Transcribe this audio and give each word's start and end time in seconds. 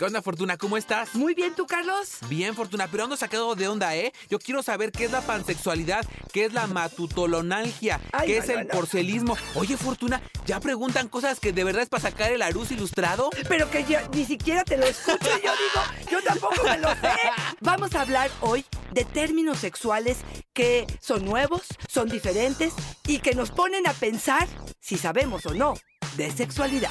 ¿Qué 0.00 0.06
onda, 0.06 0.22
Fortuna? 0.22 0.56
¿Cómo 0.56 0.78
estás? 0.78 1.14
Muy 1.14 1.34
bien, 1.34 1.54
¿tú, 1.54 1.66
Carlos? 1.66 2.20
Bien, 2.30 2.54
Fortuna, 2.54 2.88
pero 2.90 3.04
ando 3.04 3.18
sacado 3.18 3.54
de 3.54 3.68
onda, 3.68 3.94
¿eh? 3.94 4.14
Yo 4.30 4.38
quiero 4.38 4.62
saber 4.62 4.92
qué 4.92 5.04
es 5.04 5.10
la 5.10 5.20
pansexualidad, 5.20 6.06
qué 6.32 6.46
es 6.46 6.54
la 6.54 6.66
matutolonalgia, 6.68 8.00
Ay, 8.10 8.28
qué 8.28 8.36
no, 8.38 8.42
es 8.42 8.48
no, 8.48 8.54
el 8.60 8.66
no. 8.66 8.72
porcelismo. 8.72 9.36
Oye, 9.56 9.76
Fortuna, 9.76 10.22
¿ya 10.46 10.58
preguntan 10.58 11.08
cosas 11.08 11.38
que 11.38 11.52
de 11.52 11.64
verdad 11.64 11.82
es 11.82 11.90
para 11.90 12.00
sacar 12.00 12.32
el 12.32 12.40
aruz 12.40 12.70
ilustrado? 12.70 13.28
Pero 13.46 13.70
que 13.70 13.84
yo 13.84 13.98
ni 14.14 14.24
siquiera 14.24 14.64
te 14.64 14.78
lo 14.78 14.86
escucho. 14.86 15.18
Yo 15.44 15.52
digo, 15.52 16.10
yo 16.10 16.22
tampoco 16.22 16.62
me 16.64 16.78
lo 16.78 16.88
sé. 16.92 17.12
Vamos 17.60 17.94
a 17.94 18.00
hablar 18.00 18.30
hoy 18.40 18.64
de 18.92 19.04
términos 19.04 19.58
sexuales 19.58 20.16
que 20.54 20.86
son 21.02 21.26
nuevos, 21.26 21.64
son 21.90 22.08
diferentes 22.08 22.72
y 23.06 23.18
que 23.18 23.34
nos 23.34 23.50
ponen 23.50 23.86
a 23.86 23.92
pensar 23.92 24.48
si 24.80 24.96
sabemos 24.96 25.44
o 25.44 25.52
no 25.52 25.74
de 26.16 26.30
sexualidad. 26.30 26.90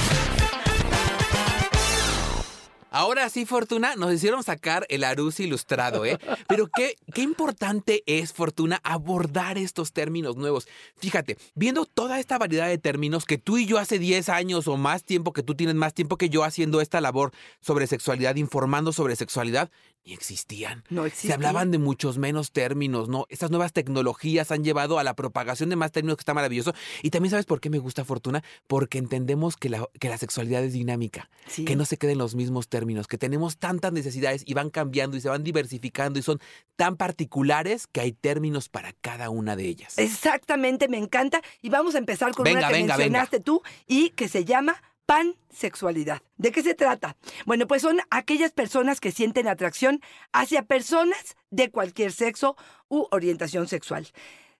Ahora 2.93 3.29
sí, 3.29 3.45
Fortuna, 3.45 3.95
nos 3.95 4.13
hicieron 4.13 4.43
sacar 4.43 4.85
el 4.89 5.05
aruz 5.05 5.39
ilustrado, 5.39 6.03
¿eh? 6.03 6.19
Pero 6.49 6.67
qué, 6.67 6.97
qué 7.13 7.21
importante 7.21 8.03
es, 8.05 8.33
Fortuna, 8.33 8.81
abordar 8.83 9.57
estos 9.57 9.93
términos 9.93 10.35
nuevos. 10.35 10.67
Fíjate, 10.97 11.37
viendo 11.55 11.85
toda 11.85 12.19
esta 12.19 12.37
variedad 12.37 12.67
de 12.67 12.77
términos 12.77 13.23
que 13.23 13.37
tú 13.37 13.57
y 13.57 13.65
yo 13.65 13.77
hace 13.77 13.97
10 13.97 14.27
años 14.27 14.67
o 14.67 14.75
más 14.75 15.05
tiempo, 15.05 15.31
que 15.31 15.41
tú 15.41 15.55
tienes 15.55 15.75
más 15.75 15.93
tiempo 15.93 16.17
que 16.17 16.29
yo 16.29 16.43
haciendo 16.43 16.81
esta 16.81 16.99
labor 16.99 17.31
sobre 17.61 17.87
sexualidad, 17.87 18.35
informando 18.35 18.91
sobre 18.91 19.15
sexualidad, 19.15 19.71
ni 20.05 20.13
existían. 20.13 20.83
No 20.89 21.03
Se 21.03 21.07
existe. 21.09 21.33
hablaban 21.33 21.69
de 21.71 21.77
muchos 21.77 22.17
menos 22.17 22.51
términos, 22.51 23.07
¿no? 23.09 23.25
Estas 23.29 23.51
nuevas 23.51 23.71
tecnologías 23.73 24.51
han 24.51 24.63
llevado 24.63 24.97
a 24.99 25.03
la 25.03 25.15
propagación 25.15 25.69
de 25.69 25.75
más 25.75 25.91
términos 25.91 26.17
que 26.17 26.21
está 26.21 26.33
maravilloso. 26.33 26.73
Y 27.03 27.11
también 27.11 27.29
sabes 27.31 27.45
por 27.45 27.59
qué 27.61 27.69
me 27.69 27.77
gusta 27.77 28.03
Fortuna, 28.03 28.43
porque 28.67 28.97
entendemos 28.97 29.57
que 29.57 29.69
la, 29.69 29.85
que 29.99 30.09
la 30.09 30.17
sexualidad 30.17 30.63
es 30.63 30.73
dinámica 30.73 31.29
Sí. 31.47 31.65
que 31.65 31.75
no 31.75 31.85
se 31.85 31.97
queden 31.97 32.17
los 32.17 32.33
mismos 32.35 32.67
términos, 32.67 33.07
que 33.07 33.17
tenemos 33.17 33.57
tantas 33.57 33.91
necesidades 33.93 34.43
y 34.45 34.53
van 34.53 34.69
cambiando 34.69 35.17
y 35.17 35.21
se 35.21 35.29
van 35.29 35.43
diversificando 35.43 36.17
y 36.19 36.21
son 36.23 36.39
tan 36.75 36.95
particulares 36.97 37.87
que 37.87 38.01
hay 38.01 38.11
términos 38.11 38.69
para 38.69 38.93
cada 38.93 39.29
una 39.29 39.55
de 39.55 39.65
ellas. 39.67 39.97
Exactamente, 39.99 40.87
me 40.87 40.97
encanta. 40.97 41.41
Y 41.61 41.69
vamos 41.69 41.95
a 41.95 41.97
empezar 41.99 42.33
con 42.33 42.43
Venga, 42.43 42.59
una 42.59 42.67
que 42.69 42.73
venga, 42.73 42.97
venga. 42.97 42.97
mencionaste 42.97 43.39
tú 43.39 43.61
y 43.87 44.09
que 44.11 44.27
se 44.27 44.45
llama 44.45 44.81
pansexualidad. 45.11 46.21
¿De 46.37 46.53
qué 46.53 46.63
se 46.63 46.73
trata? 46.73 47.17
Bueno, 47.45 47.67
pues 47.67 47.81
son 47.81 47.99
aquellas 48.11 48.53
personas 48.53 49.01
que 49.01 49.11
sienten 49.11 49.49
atracción 49.49 49.99
hacia 50.31 50.63
personas 50.63 51.35
de 51.49 51.69
cualquier 51.69 52.13
sexo 52.13 52.55
u 52.87 53.07
orientación 53.11 53.67
sexual. 53.67 54.07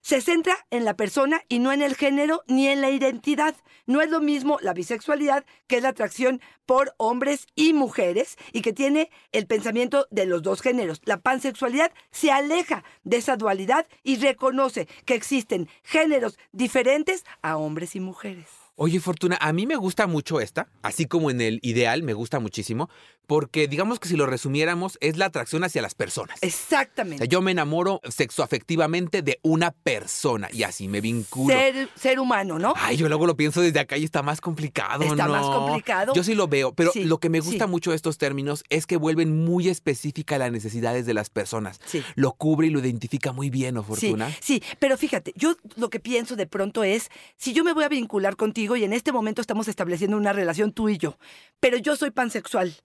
Se 0.01 0.19
centra 0.19 0.57
en 0.69 0.83
la 0.83 0.97
persona 0.97 1.41
y 1.47 1.59
no 1.59 1.71
en 1.71 1.81
el 1.81 1.95
género 1.95 2.41
ni 2.47 2.67
en 2.67 2.81
la 2.81 2.89
identidad. 2.89 3.55
No 3.85 4.01
es 4.01 4.09
lo 4.09 4.19
mismo 4.19 4.57
la 4.61 4.73
bisexualidad, 4.73 5.45
que 5.67 5.77
es 5.77 5.83
la 5.83 5.89
atracción 5.89 6.41
por 6.65 6.95
hombres 6.97 7.47
y 7.55 7.71
mujeres 7.71 8.35
y 8.51 8.61
que 8.61 8.73
tiene 8.73 9.09
el 9.31 9.47
pensamiento 9.47 10.05
de 10.11 10.25
los 10.25 10.41
dos 10.41 10.61
géneros. 10.61 10.99
La 11.05 11.21
pansexualidad 11.21 11.93
se 12.09 12.29
aleja 12.29 12.83
de 13.05 13.15
esa 13.15 13.37
dualidad 13.37 13.87
y 14.03 14.17
reconoce 14.17 14.89
que 15.05 15.15
existen 15.15 15.69
géneros 15.81 16.37
diferentes 16.51 17.23
a 17.41 17.55
hombres 17.55 17.95
y 17.95 18.01
mujeres. 18.01 18.47
Oye, 18.75 18.99
Fortuna, 18.99 19.37
a 19.41 19.53
mí 19.53 19.67
me 19.67 19.75
gusta 19.75 20.07
mucho 20.07 20.39
esta, 20.39 20.67
así 20.81 21.05
como 21.05 21.29
en 21.29 21.41
el 21.41 21.59
ideal 21.61 22.01
me 22.03 22.13
gusta 22.13 22.39
muchísimo, 22.39 22.89
porque 23.27 23.67
digamos 23.67 23.99
que 23.99 24.07
si 24.09 24.15
lo 24.17 24.25
resumiéramos, 24.25 24.97
es 25.01 25.17
la 25.17 25.25
atracción 25.25 25.63
hacia 25.63 25.81
las 25.81 25.93
personas. 25.93 26.39
O 26.41 26.45
Exactamente. 26.45 27.19
sea, 27.19 27.27
yo 27.27 27.41
me 27.41 27.51
enamoro 27.51 28.01
sexoafectivamente 28.09 29.21
de 29.21 29.39
una 29.43 29.71
persona 29.71 30.49
y 30.51 30.63
así 30.63 30.87
me 30.87 30.99
vinculo. 31.01 31.53
ser, 31.55 31.89
ser 31.95 32.19
humano, 32.19 32.59
¿no? 32.59 32.73
Ay, 32.75 32.97
yo 32.97 33.07
luego 33.07 33.27
lo 33.27 33.37
pienso 33.37 33.61
desde 33.61 33.79
acá 33.79 33.97
y 33.97 34.03
está 34.03 34.23
más 34.23 34.41
complicado, 34.41 35.03
Está 35.03 35.27
¿no? 35.27 35.31
más 35.33 35.45
complicado. 35.45 36.13
Yo 36.15 36.23
sí 36.23 36.33
lo 36.33 36.47
veo, 36.47 36.73
pero 36.73 36.91
Sí, 36.91 37.03
lo 37.05 37.19
que 37.19 37.29
me 37.29 37.39
gusta 37.39 37.65
sí. 37.65 37.71
mucho 37.71 37.91
de 37.91 37.95
estos 37.97 38.17
términos 38.17 38.63
es 38.69 38.87
que 38.87 38.97
vuelven 38.97 39.45
muy 39.45 39.69
específicas 39.69 40.39
las 40.39 40.51
necesidades 40.51 41.05
de 41.05 41.13
las 41.13 41.29
personas. 41.29 41.79
Sí. 41.85 42.03
Lo 42.15 42.33
cubre 42.33 42.67
y 42.67 42.69
lo 42.69 42.79
identifica 42.79 43.31
muy 43.31 43.49
bien, 43.49 43.77
¿o 43.77 43.83
Fortuna? 43.83 44.29
Sí, 44.41 44.61
sí, 44.61 44.63
pero 44.79 44.97
fíjate, 44.97 45.33
yo 45.35 45.55
lo 45.77 45.89
que 45.89 45.99
pienso 45.99 46.35
de 46.35 46.47
pronto 46.47 46.83
es, 46.83 47.09
si 47.37 47.53
yo 47.53 47.63
me 47.63 47.73
voy 47.73 47.83
a 47.83 47.89
vincular 47.89 48.35
contigo 48.35 48.70
y 48.75 48.83
en 48.83 48.93
este 48.93 49.11
momento 49.11 49.41
estamos 49.41 49.67
estableciendo 49.67 50.17
una 50.17 50.33
relación 50.33 50.71
tú 50.71 50.89
y 50.89 50.97
yo, 50.97 51.17
pero 51.59 51.77
yo 51.77 51.95
soy 51.95 52.11
pansexual. 52.11 52.75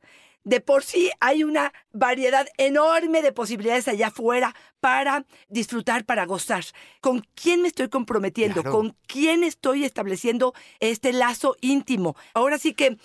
De 0.44 0.60
por 0.60 0.84
sí 0.84 1.10
hay 1.18 1.42
una 1.42 1.72
variedad 1.90 2.46
enorme 2.56 3.20
de 3.20 3.32
posibilidades 3.32 3.88
allá 3.88 4.06
afuera 4.06 4.54
para 4.78 5.26
disfrutar, 5.48 6.04
para 6.04 6.24
gozar. 6.24 6.64
¿Con 7.00 7.26
quién 7.34 7.62
me 7.62 7.68
estoy 7.68 7.88
comprometiendo? 7.88 8.62
Claro. 8.62 8.76
¿Con 8.76 8.96
quién 9.08 9.42
estoy 9.42 9.84
estableciendo 9.84 10.54
este 10.78 11.12
lazo 11.12 11.56
íntimo? 11.60 12.14
Ahora 12.32 12.58
sí 12.58 12.74
que, 12.74 12.96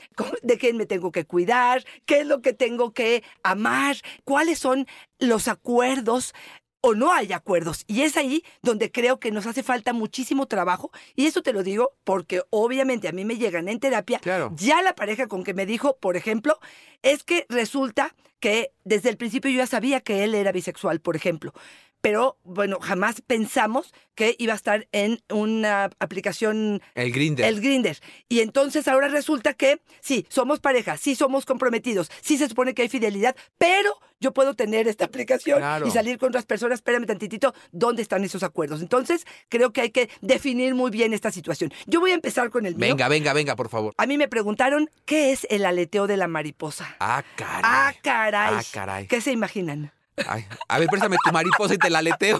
¿de 0.43 0.57
quién 0.59 0.77
me 0.77 0.85
tengo 0.85 1.11
que 1.11 1.25
cuidar? 1.25 1.83
¿Qué 2.05 2.19
es 2.19 2.27
lo 2.27 2.43
que 2.43 2.53
tengo 2.53 2.93
que 2.93 3.23
amar? 3.41 3.95
¿Cuáles 4.23 4.59
son 4.59 4.85
los 5.17 5.47
acuerdos? 5.47 6.35
O 6.81 6.93
no 6.93 7.13
hay 7.13 7.31
acuerdos. 7.31 7.83
Y 7.87 8.01
es 8.01 8.17
ahí 8.17 8.43
donde 8.61 8.91
creo 8.91 9.19
que 9.19 9.31
nos 9.31 9.45
hace 9.45 9.63
falta 9.63 9.93
muchísimo 9.93 10.47
trabajo. 10.47 10.91
Y 11.15 11.27
eso 11.27 11.41
te 11.41 11.53
lo 11.53 11.63
digo 11.63 11.93
porque 12.03 12.41
obviamente 12.49 13.07
a 13.07 13.11
mí 13.11 13.23
me 13.23 13.37
llegan 13.37 13.69
en 13.69 13.79
terapia. 13.79 14.19
Claro. 14.19 14.51
Ya 14.55 14.81
la 14.81 14.95
pareja 14.95 15.27
con 15.27 15.43
que 15.43 15.53
me 15.53 15.65
dijo, 15.65 15.97
por 15.97 16.17
ejemplo, 16.17 16.59
es 17.01 17.23
que 17.23 17.45
resulta 17.49 18.15
que 18.39 18.73
desde 18.83 19.09
el 19.09 19.17
principio 19.17 19.51
yo 19.51 19.59
ya 19.59 19.67
sabía 19.67 20.01
que 20.01 20.23
él 20.23 20.35
era 20.35 20.51
bisexual, 20.51 20.99
por 20.99 21.15
ejemplo. 21.15 21.53
Pero 22.01 22.37
bueno, 22.43 22.79
jamás 22.81 23.21
pensamos 23.21 23.93
que 24.15 24.35
iba 24.39 24.53
a 24.53 24.55
estar 24.55 24.87
en 24.91 25.21
una 25.31 25.89
aplicación 25.99 26.81
El 26.95 27.11
Grinder. 27.11 27.45
el 27.45 27.61
grinder. 27.61 27.99
Y 28.27 28.39
entonces 28.41 28.87
ahora 28.87 29.07
resulta 29.07 29.53
que 29.53 29.81
sí, 30.01 30.25
somos 30.29 30.59
pareja, 30.59 30.97
sí 30.97 31.15
somos 31.15 31.45
comprometidos, 31.45 32.11
sí 32.21 32.37
se 32.37 32.49
supone 32.49 32.73
que 32.73 32.81
hay 32.83 32.89
fidelidad, 32.89 33.35
pero 33.57 33.97
yo 34.19 34.33
puedo 34.33 34.53
tener 34.55 34.87
esta 34.87 35.05
aplicación 35.05 35.59
Claro. 35.59 35.87
y 35.87 35.91
salir 35.91 36.17
con 36.17 36.29
otras 36.29 36.45
personas. 36.45 36.79
Espérame 36.79 37.05
tantitito, 37.05 37.53
¿dónde 37.71 38.01
están 38.01 38.23
esos 38.23 38.43
acuerdos? 38.43 38.81
Entonces 38.81 39.25
creo 39.49 39.71
que 39.71 39.81
hay 39.81 39.89
que 39.91 40.09
definir 40.21 40.75
muy 40.75 40.91
bien 40.91 41.13
esta 41.13 41.31
situación. 41.31 41.71
Yo 41.87 41.99
voy 41.99 42.11
a 42.11 42.15
empezar 42.15 42.49
con 42.49 42.65
el 42.65 42.75
mío. 42.75 42.89
Venga, 42.89 43.07
venga, 43.07 43.33
venga, 43.33 43.55
por 43.55 43.69
favor. 43.69 43.93
A 43.97 44.05
mí 44.05 44.17
me 44.17 44.27
preguntaron 44.27 44.89
qué 45.05 45.31
es 45.31 45.47
el 45.49 45.65
aleteo 45.65 46.05
de 46.07 46.17
la 46.17 46.27
mariposa. 46.27 46.95
Ah, 46.99 47.23
caray. 47.35 47.61
Ah, 47.63 47.93
caray. 48.03 48.55
Ah, 48.57 48.63
caray. 48.71 49.07
¿Qué 49.07 49.21
se 49.21 49.31
imaginan? 49.31 49.91
A 50.67 50.79
ver, 50.79 50.87
préstame 50.87 51.17
tu 51.23 51.31
mariposa 51.31 51.73
y 51.73 51.77
te 51.77 51.89
la 51.89 51.99
aleteo. 51.99 52.37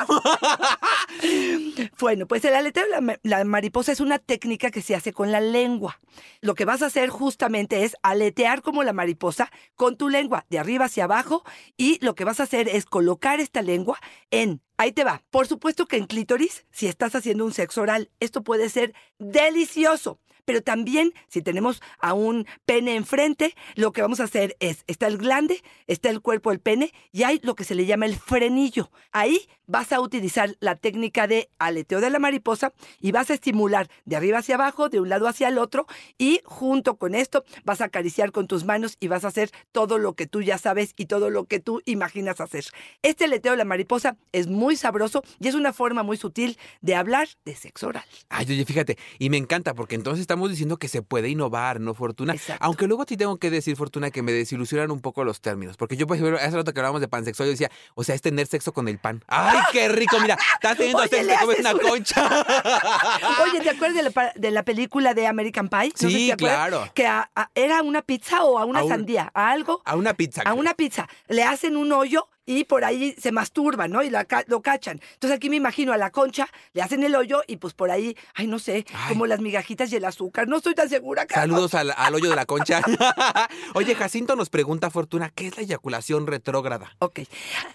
Bueno, 2.00 2.28
pues 2.28 2.44
el 2.46 2.56
aleteo 2.56 2.84
de 2.86 3.20
la 3.24 3.44
mariposa 3.44 3.92
es 3.92 4.00
una 4.00 4.18
técnica 4.18 4.72
que 4.72 4.82
se 4.82 4.96
hace 4.96 5.14
con 5.14 5.32
la 5.32 5.40
lengua. 5.40 6.00
Lo 6.42 6.56
que 6.56 6.66
vas 6.66 6.82
a 6.82 6.88
hacer 6.88 7.10
justamente 7.10 7.84
es 7.84 7.96
aletear 8.02 8.62
como 8.62 8.84
la 8.84 8.94
mariposa 8.94 9.52
con 9.76 9.98
tu 9.98 10.10
lengua 10.10 10.46
de 10.50 10.60
arriba 10.60 10.86
hacia 10.86 11.04
abajo 11.04 11.44
y 11.78 12.04
lo 12.04 12.16
que 12.16 12.26
vas 12.26 12.40
a 12.40 12.44
hacer 12.44 12.68
es 12.68 12.86
colocar 12.86 13.40
esta 13.40 13.62
lengua 13.62 14.00
en, 14.32 14.62
ahí 14.78 14.92
te 14.92 15.04
va, 15.04 15.24
por 15.30 15.48
supuesto 15.48 15.86
que 15.86 15.98
en 15.98 16.08
clítoris, 16.08 16.66
si 16.72 16.88
estás 16.88 17.16
haciendo 17.16 17.46
un 17.46 17.54
sexo 17.54 17.82
oral, 17.82 18.10
esto 18.20 18.44
puede 18.44 18.70
ser 18.70 18.94
delicioso. 19.20 20.20
Pero 20.46 20.62
también, 20.62 21.14
si 21.28 21.42
tenemos 21.42 21.82
a 22.00 22.14
un 22.14 22.46
pene 22.66 22.96
enfrente, 22.96 23.56
lo 23.76 23.92
que 23.92 24.02
vamos 24.02 24.20
a 24.20 24.26
hacer 24.26 24.56
es, 24.60 24.84
está 24.88 25.08
el 25.08 25.18
glande, 25.18 25.64
está 25.88 26.10
el 26.10 26.22
cuerpo 26.22 26.50
del 26.50 26.60
pene 26.60 26.94
y 27.12 27.24
hay 27.24 27.40
lo 27.44 27.56
que 27.56 27.64
se 27.64 27.76
le 27.76 27.86
llama 27.86 28.06
el 28.06 28.16
frenillo. 28.16 28.92
Ahí 29.12 29.48
vas 29.68 29.94
a 29.94 30.02
utilizar 30.02 30.56
la 30.60 30.76
técnica 30.76 31.28
de 31.28 31.50
aleteo 31.58 32.02
de 32.02 32.10
la 32.10 32.20
mariposa 32.20 32.74
y 33.00 33.14
vas 33.14 33.30
a 33.30 33.34
estimular 33.34 33.88
de 34.04 34.18
arriba 34.18 34.40
hacia 34.40 34.56
abajo, 34.56 34.90
de 34.90 35.00
un 35.00 35.08
lado 35.08 35.28
hacia 35.28 35.48
el 35.48 35.58
otro 35.58 35.88
y 36.18 36.42
junto 36.44 36.98
con 36.98 37.16
esto 37.16 37.46
vas 37.64 37.80
a 37.80 37.86
acariciar 37.86 38.34
con 38.34 38.48
tus 38.48 38.66
manos 38.66 38.98
y 39.00 39.08
vas 39.08 39.24
a 39.24 39.30
hacer 39.30 39.50
todo 39.72 39.98
lo 39.98 40.14
que 40.14 40.28
tú 40.28 40.42
ya 40.42 40.58
sabes 40.58 40.94
y 40.98 41.06
todo 41.06 41.30
lo 41.30 41.46
que 41.46 41.60
tú 41.60 41.82
imaginas 41.86 42.42
hacer. 42.42 42.66
Este 43.02 43.26
aleteo 43.26 43.54
de 43.54 43.58
la 43.60 43.66
mariposa 43.66 44.18
es 44.34 44.48
muy 44.48 44.76
sabroso 44.76 45.24
y 45.40 45.48
es 45.48 45.56
una 45.56 45.72
forma 45.72 46.04
muy 46.04 46.18
sutil 46.18 46.58
de 46.82 46.96
hablar 46.96 47.30
de 47.46 47.56
sexo 47.56 47.88
oral. 47.88 48.06
Ay, 48.30 48.46
oye, 48.50 48.66
fíjate, 48.66 48.98
y 49.20 49.30
me 49.30 49.38
encanta 49.38 49.74
porque 49.74 49.96
entonces 49.96 50.28
diciendo 50.50 50.78
que 50.78 50.88
se 50.88 51.02
puede 51.02 51.30
innovar, 51.30 51.80
¿no, 51.80 51.94
Fortuna? 51.94 52.34
Exacto. 52.34 52.66
Aunque 52.66 52.88
luego 52.88 53.06
te 53.06 53.18
tengo 53.18 53.38
que 53.38 53.50
decir, 53.52 53.76
Fortuna, 53.76 54.10
que 54.12 54.22
me 54.22 54.32
desilusionan 54.32 54.90
un 54.92 55.02
poco 55.02 55.24
los 55.24 55.42
términos. 55.42 55.78
Porque 55.78 55.96
yo, 55.98 56.08
por 56.08 56.18
ejemplo, 56.18 56.38
hace 56.38 56.56
rato 56.56 56.74
que 56.74 56.80
hablábamos 56.80 57.02
de 57.02 57.08
pansexual, 57.08 57.48
yo 57.48 57.52
decía, 57.52 57.72
o 57.96 58.04
sea, 58.04 58.16
es 58.16 58.22
tener 58.22 58.48
sexo 58.48 58.74
con 58.74 58.88
el 58.88 58.98
pan. 58.98 59.24
¡Ay, 59.28 59.60
qué 59.72 59.90
rico! 59.90 60.18
Mira, 60.22 60.38
estás 60.56 60.78
teniendo 60.78 61.04
sexo, 61.04 61.18
le 61.24 61.34
te 61.34 61.40
comes 61.40 61.60
una 61.60 61.74
una- 61.74 61.82
concha. 61.90 62.46
Oye, 63.44 63.62
¿te 63.62 63.70
acuerdas 63.70 64.04
de 64.04 64.12
la, 64.12 64.34
de 64.36 64.52
la 64.52 64.64
película 64.64 65.14
de 65.14 65.28
American 65.28 65.70
Pie? 65.70 65.90
No 65.90 65.92
sé 65.98 66.08
si 66.10 66.14
Sí, 66.16 66.30
te 66.30 66.38
claro. 66.38 66.90
Que 66.94 67.06
a- 67.08 67.30
a- 67.36 67.50
era 67.56 67.82
una 67.82 68.02
pizza 68.02 68.44
o 68.44 68.58
a 68.60 68.66
una 68.66 68.80
A 68.80 68.84
un- 68.84 68.90
sandía, 68.90 69.32
a 69.34 69.52
algo, 69.52 69.82
A 69.86 69.96
una 69.96 70.14
pizza. 70.14 70.42
a 70.46 70.54
una 70.54 70.74
pizza. 70.74 71.08
Le 71.28 71.44
hacen 71.44 71.76
un 71.78 71.92
hoyo 71.92 72.28
y 72.60 72.64
por 72.66 72.84
ahí 72.84 73.16
se 73.18 73.32
masturban, 73.32 73.92
¿no? 73.92 74.04
Y 74.04 74.10
la 74.10 74.28
lo 74.48 74.62
cachan. 74.62 75.00
Entonces 75.14 75.38
aquí 75.38 75.50
me 75.50 75.56
imagino 75.56 75.94
a 75.94 75.98
la 75.98 76.12
concha, 76.12 76.48
le 76.74 76.82
hacen 76.82 77.04
el 77.04 77.16
hoyo 77.16 77.42
y 77.48 77.58
pues 77.58 77.74
por 77.74 77.92
ahí, 77.92 78.16
ay, 78.34 78.48
no 78.48 78.60
sé, 78.60 78.86
Ay. 78.94 79.10
como 79.10 79.26
las 79.26 79.40
migajitas 79.40 79.92
y 79.92 79.96
el 79.96 80.06
azúcar. 80.06 80.48
No 80.48 80.58
estoy 80.58 80.76
tan 80.76 80.90
segura. 80.90 81.26
Carlos. 81.26 81.56
Saludos 81.56 81.74
al, 81.76 81.94
al 81.96 82.16
hoyo 82.16 82.30
de 82.30 82.36
la 82.36 82.46
concha. 82.46 82.82
Oye, 83.74 83.96
Jacinto 83.96 84.36
nos 84.36 84.50
pregunta, 84.50 84.90
Fortuna, 84.90 85.32
¿qué 85.34 85.48
es 85.48 85.58
la 85.58 85.64
eyaculación 85.64 86.28
retrógrada? 86.28 86.96
Ok. 87.00 87.22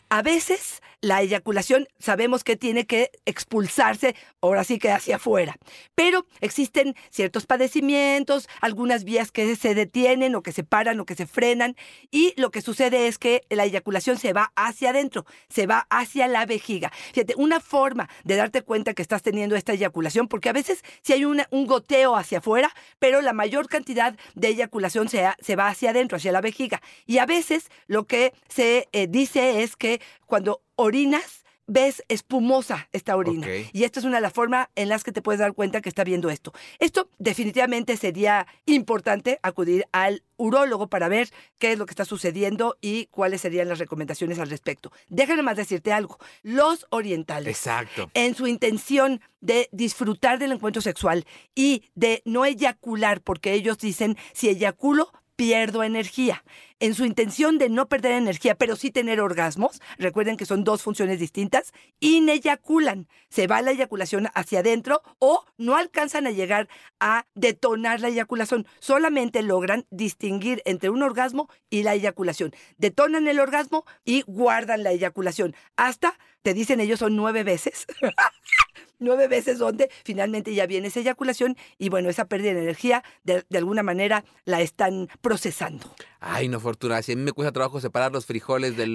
A 0.08 0.22
veces 0.22 0.82
la 1.00 1.22
eyaculación 1.22 1.88
sabemos 1.98 2.42
que 2.44 2.56
tiene 2.56 2.86
que 2.86 3.10
expulsarse, 3.26 4.14
ahora 4.40 4.64
sí 4.64 4.78
que 4.78 4.90
hacia 4.90 5.16
afuera. 5.16 5.56
Pero 5.94 6.26
existen 6.40 6.96
ciertos 7.10 7.46
padecimientos, 7.46 8.48
algunas 8.60 9.04
vías 9.04 9.30
que 9.30 9.56
se 9.56 9.74
detienen 9.74 10.34
o 10.34 10.42
que 10.42 10.52
se 10.52 10.64
paran 10.64 10.98
o 11.00 11.06
que 11.06 11.14
se 11.14 11.26
frenan. 11.26 11.76
Y 12.10 12.34
lo 12.36 12.50
que 12.50 12.62
sucede 12.62 13.08
es 13.08 13.18
que 13.18 13.42
la 13.50 13.64
eyaculación 13.64 14.18
se 14.18 14.32
va 14.32 14.52
hacia 14.66 14.90
adentro, 14.90 15.26
se 15.48 15.66
va 15.66 15.86
hacia 15.90 16.28
la 16.28 16.46
vejiga. 16.46 16.90
Fíjate, 17.12 17.34
una 17.36 17.60
forma 17.60 18.08
de 18.24 18.36
darte 18.36 18.62
cuenta 18.62 18.94
que 18.94 19.02
estás 19.02 19.22
teniendo 19.22 19.56
esta 19.56 19.72
eyaculación, 19.72 20.28
porque 20.28 20.48
a 20.48 20.52
veces 20.52 20.84
sí 21.02 21.12
hay 21.12 21.24
un 21.24 21.66
goteo 21.66 22.16
hacia 22.16 22.38
afuera, 22.38 22.70
pero 22.98 23.20
la 23.20 23.32
mayor 23.32 23.68
cantidad 23.68 24.16
de 24.34 24.48
eyaculación 24.48 25.08
se, 25.08 25.26
se 25.40 25.56
va 25.56 25.68
hacia 25.68 25.90
adentro, 25.90 26.16
hacia 26.16 26.32
la 26.32 26.40
vejiga. 26.40 26.80
Y 27.06 27.18
a 27.18 27.26
veces 27.26 27.70
lo 27.86 28.06
que 28.06 28.32
se 28.48 28.88
eh, 28.92 29.06
dice 29.08 29.62
es 29.62 29.76
que 29.76 30.00
cuando 30.26 30.62
orinas, 30.76 31.44
ves 31.66 32.02
espumosa 32.08 32.88
esta 32.92 33.16
orina. 33.16 33.46
Y 33.72 33.84
esta 33.84 34.00
es 34.00 34.06
una 34.06 34.16
de 34.16 34.22
las 34.22 34.32
formas 34.32 34.68
en 34.74 34.88
las 34.88 35.04
que 35.04 35.12
te 35.12 35.22
puedes 35.22 35.40
dar 35.40 35.52
cuenta 35.52 35.80
que 35.80 35.88
está 35.88 36.04
viendo 36.04 36.30
esto. 36.30 36.52
Esto 36.78 37.08
definitivamente 37.18 37.96
sería 37.96 38.46
importante 38.66 39.38
acudir 39.42 39.86
al 39.92 40.22
urólogo 40.36 40.88
para 40.88 41.08
ver 41.08 41.30
qué 41.58 41.72
es 41.72 41.78
lo 41.78 41.86
que 41.86 41.92
está 41.92 42.04
sucediendo 42.04 42.76
y 42.80 43.06
cuáles 43.06 43.40
serían 43.40 43.68
las 43.68 43.78
recomendaciones 43.78 44.38
al 44.38 44.50
respecto. 44.50 44.92
Déjame 45.08 45.42
más 45.42 45.56
decirte 45.56 45.92
algo. 45.92 46.18
Los 46.42 46.86
orientales 46.90 47.56
Exacto. 47.56 48.10
en 48.14 48.34
su 48.34 48.46
intención 48.46 49.20
de 49.40 49.68
disfrutar 49.72 50.38
del 50.38 50.52
encuentro 50.52 50.82
sexual 50.82 51.24
y 51.54 51.84
de 51.94 52.22
no 52.24 52.44
eyacular, 52.44 53.20
porque 53.20 53.54
ellos 53.54 53.78
dicen, 53.78 54.16
si 54.32 54.48
eyaculo, 54.48 55.12
pierdo 55.36 55.84
energía. 55.84 56.42
En 56.78 56.94
su 56.94 57.06
intención 57.06 57.56
de 57.56 57.70
no 57.70 57.88
perder 57.88 58.12
energía, 58.12 58.54
pero 58.54 58.76
sí 58.76 58.90
tener 58.90 59.20
orgasmos, 59.20 59.80
recuerden 59.96 60.36
que 60.36 60.44
son 60.44 60.64
dos 60.64 60.82
funciones 60.82 61.20
distintas, 61.20 61.72
ineyaculan. 62.00 63.08
Se 63.30 63.46
va 63.46 63.62
la 63.62 63.70
eyaculación 63.70 64.28
hacia 64.34 64.60
adentro 64.60 65.02
o 65.18 65.44
no 65.56 65.76
alcanzan 65.76 66.26
a 66.26 66.32
llegar 66.32 66.68
a 67.00 67.26
detonar 67.34 68.00
la 68.00 68.08
eyaculación. 68.08 68.66
Solamente 68.78 69.42
logran 69.42 69.86
distinguir 69.90 70.62
entre 70.66 70.90
un 70.90 71.02
orgasmo 71.02 71.48
y 71.70 71.82
la 71.82 71.94
eyaculación. 71.94 72.54
Detonan 72.76 73.28
el 73.28 73.40
orgasmo 73.40 73.86
y 74.04 74.22
guardan 74.22 74.82
la 74.82 74.92
eyaculación. 74.92 75.54
Hasta, 75.76 76.18
te 76.42 76.52
dicen 76.52 76.80
ellos, 76.80 76.98
son 76.98 77.16
nueve 77.16 77.42
veces. 77.42 77.86
nueve 78.98 79.28
veces 79.28 79.58
donde 79.58 79.90
finalmente 80.04 80.54
ya 80.54 80.66
viene 80.66 80.88
esa 80.88 81.00
eyaculación 81.00 81.56
y 81.78 81.88
bueno, 81.88 82.08
esa 82.08 82.26
pérdida 82.26 82.54
de 82.54 82.62
energía 82.62 83.02
de, 83.24 83.44
de 83.48 83.58
alguna 83.58 83.82
manera 83.82 84.24
la 84.44 84.60
están 84.60 85.08
procesando. 85.20 85.94
Ay, 86.20 86.48
no, 86.48 86.58
Fortuna, 86.60 87.00
si 87.02 87.12
a 87.12 87.16
mí 87.16 87.22
me 87.22 87.32
cuesta 87.32 87.52
trabajo 87.52 87.80
separar 87.80 88.10
los 88.12 88.26
frijoles 88.26 88.76
del, 88.76 88.94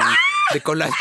de 0.54 0.62
con 0.62 0.80
las. 0.80 0.92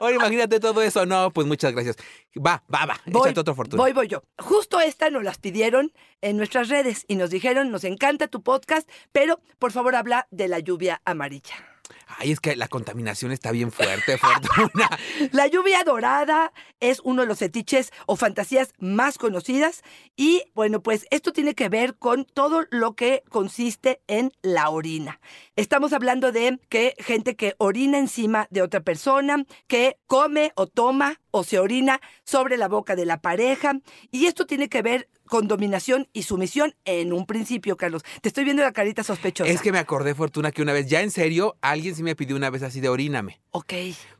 Ahora 0.00 0.14
imagínate 0.14 0.60
todo 0.60 0.82
eso. 0.82 1.04
No, 1.06 1.32
pues 1.32 1.46
muchas 1.46 1.72
gracias. 1.72 1.96
Va, 2.36 2.62
va, 2.72 2.86
va. 2.86 3.00
Échate 3.06 3.40
otro 3.40 3.54
Fortuna. 3.54 3.82
voy, 3.82 3.92
voy 3.92 4.08
yo. 4.08 4.22
Justo 4.38 4.78
esta 4.80 5.10
nos 5.10 5.24
las 5.24 5.38
pidieron 5.38 5.92
en 6.20 6.36
nuestras 6.36 6.68
redes 6.68 7.04
y 7.08 7.16
nos 7.16 7.30
dijeron, 7.30 7.70
nos 7.70 7.84
encanta 7.84 8.28
tu 8.28 8.42
podcast, 8.42 8.88
pero 9.10 9.40
por 9.58 9.72
favor 9.72 9.96
habla 9.96 10.28
de 10.30 10.48
la 10.48 10.60
lluvia 10.60 11.00
amarilla. 11.04 11.71
Ay, 12.06 12.32
es 12.32 12.40
que 12.40 12.56
la 12.56 12.68
contaminación 12.68 13.32
está 13.32 13.50
bien 13.52 13.72
fuerte, 13.72 14.18
Fortuna. 14.18 14.88
La 15.32 15.46
lluvia 15.46 15.82
dorada 15.84 16.52
es 16.80 17.00
uno 17.04 17.22
de 17.22 17.28
los 17.28 17.38
fetiches 17.38 17.92
o 18.06 18.16
fantasías 18.16 18.72
más 18.78 19.18
conocidas 19.18 19.82
y 20.16 20.42
bueno, 20.54 20.82
pues 20.82 21.06
esto 21.10 21.32
tiene 21.32 21.54
que 21.54 21.68
ver 21.68 21.96
con 21.96 22.24
todo 22.24 22.64
lo 22.70 22.94
que 22.94 23.22
consiste 23.28 24.00
en 24.06 24.32
la 24.42 24.70
orina. 24.70 25.20
Estamos 25.56 25.92
hablando 25.92 26.32
de 26.32 26.58
que 26.68 26.94
gente 26.98 27.36
que 27.36 27.54
orina 27.58 27.98
encima 27.98 28.46
de 28.50 28.62
otra 28.62 28.80
persona, 28.80 29.44
que 29.66 29.98
come 30.06 30.52
o 30.54 30.66
toma 30.66 31.20
o 31.30 31.44
se 31.44 31.58
orina 31.58 32.00
sobre 32.24 32.56
la 32.56 32.68
boca 32.68 32.96
de 32.96 33.06
la 33.06 33.20
pareja 33.20 33.74
y 34.10 34.26
esto 34.26 34.46
tiene 34.46 34.68
que 34.68 34.82
ver 34.82 35.08
con 35.32 35.48
dominación 35.48 36.08
y 36.12 36.24
sumisión 36.24 36.74
en 36.84 37.14
un 37.14 37.24
principio, 37.24 37.78
Carlos. 37.78 38.02
Te 38.20 38.28
estoy 38.28 38.44
viendo 38.44 38.62
la 38.62 38.72
carita 38.72 39.02
sospechosa. 39.02 39.50
Es 39.50 39.62
que 39.62 39.72
me 39.72 39.78
acordé, 39.78 40.14
Fortuna, 40.14 40.52
que 40.52 40.60
una 40.60 40.74
vez, 40.74 40.88
ya 40.88 41.00
en 41.00 41.10
serio, 41.10 41.56
alguien 41.62 41.94
sí 41.94 42.02
me 42.02 42.14
pidió 42.14 42.36
una 42.36 42.50
vez 42.50 42.62
así 42.62 42.80
de 42.80 42.90
oríname. 42.90 43.40
Ok. 43.50 43.72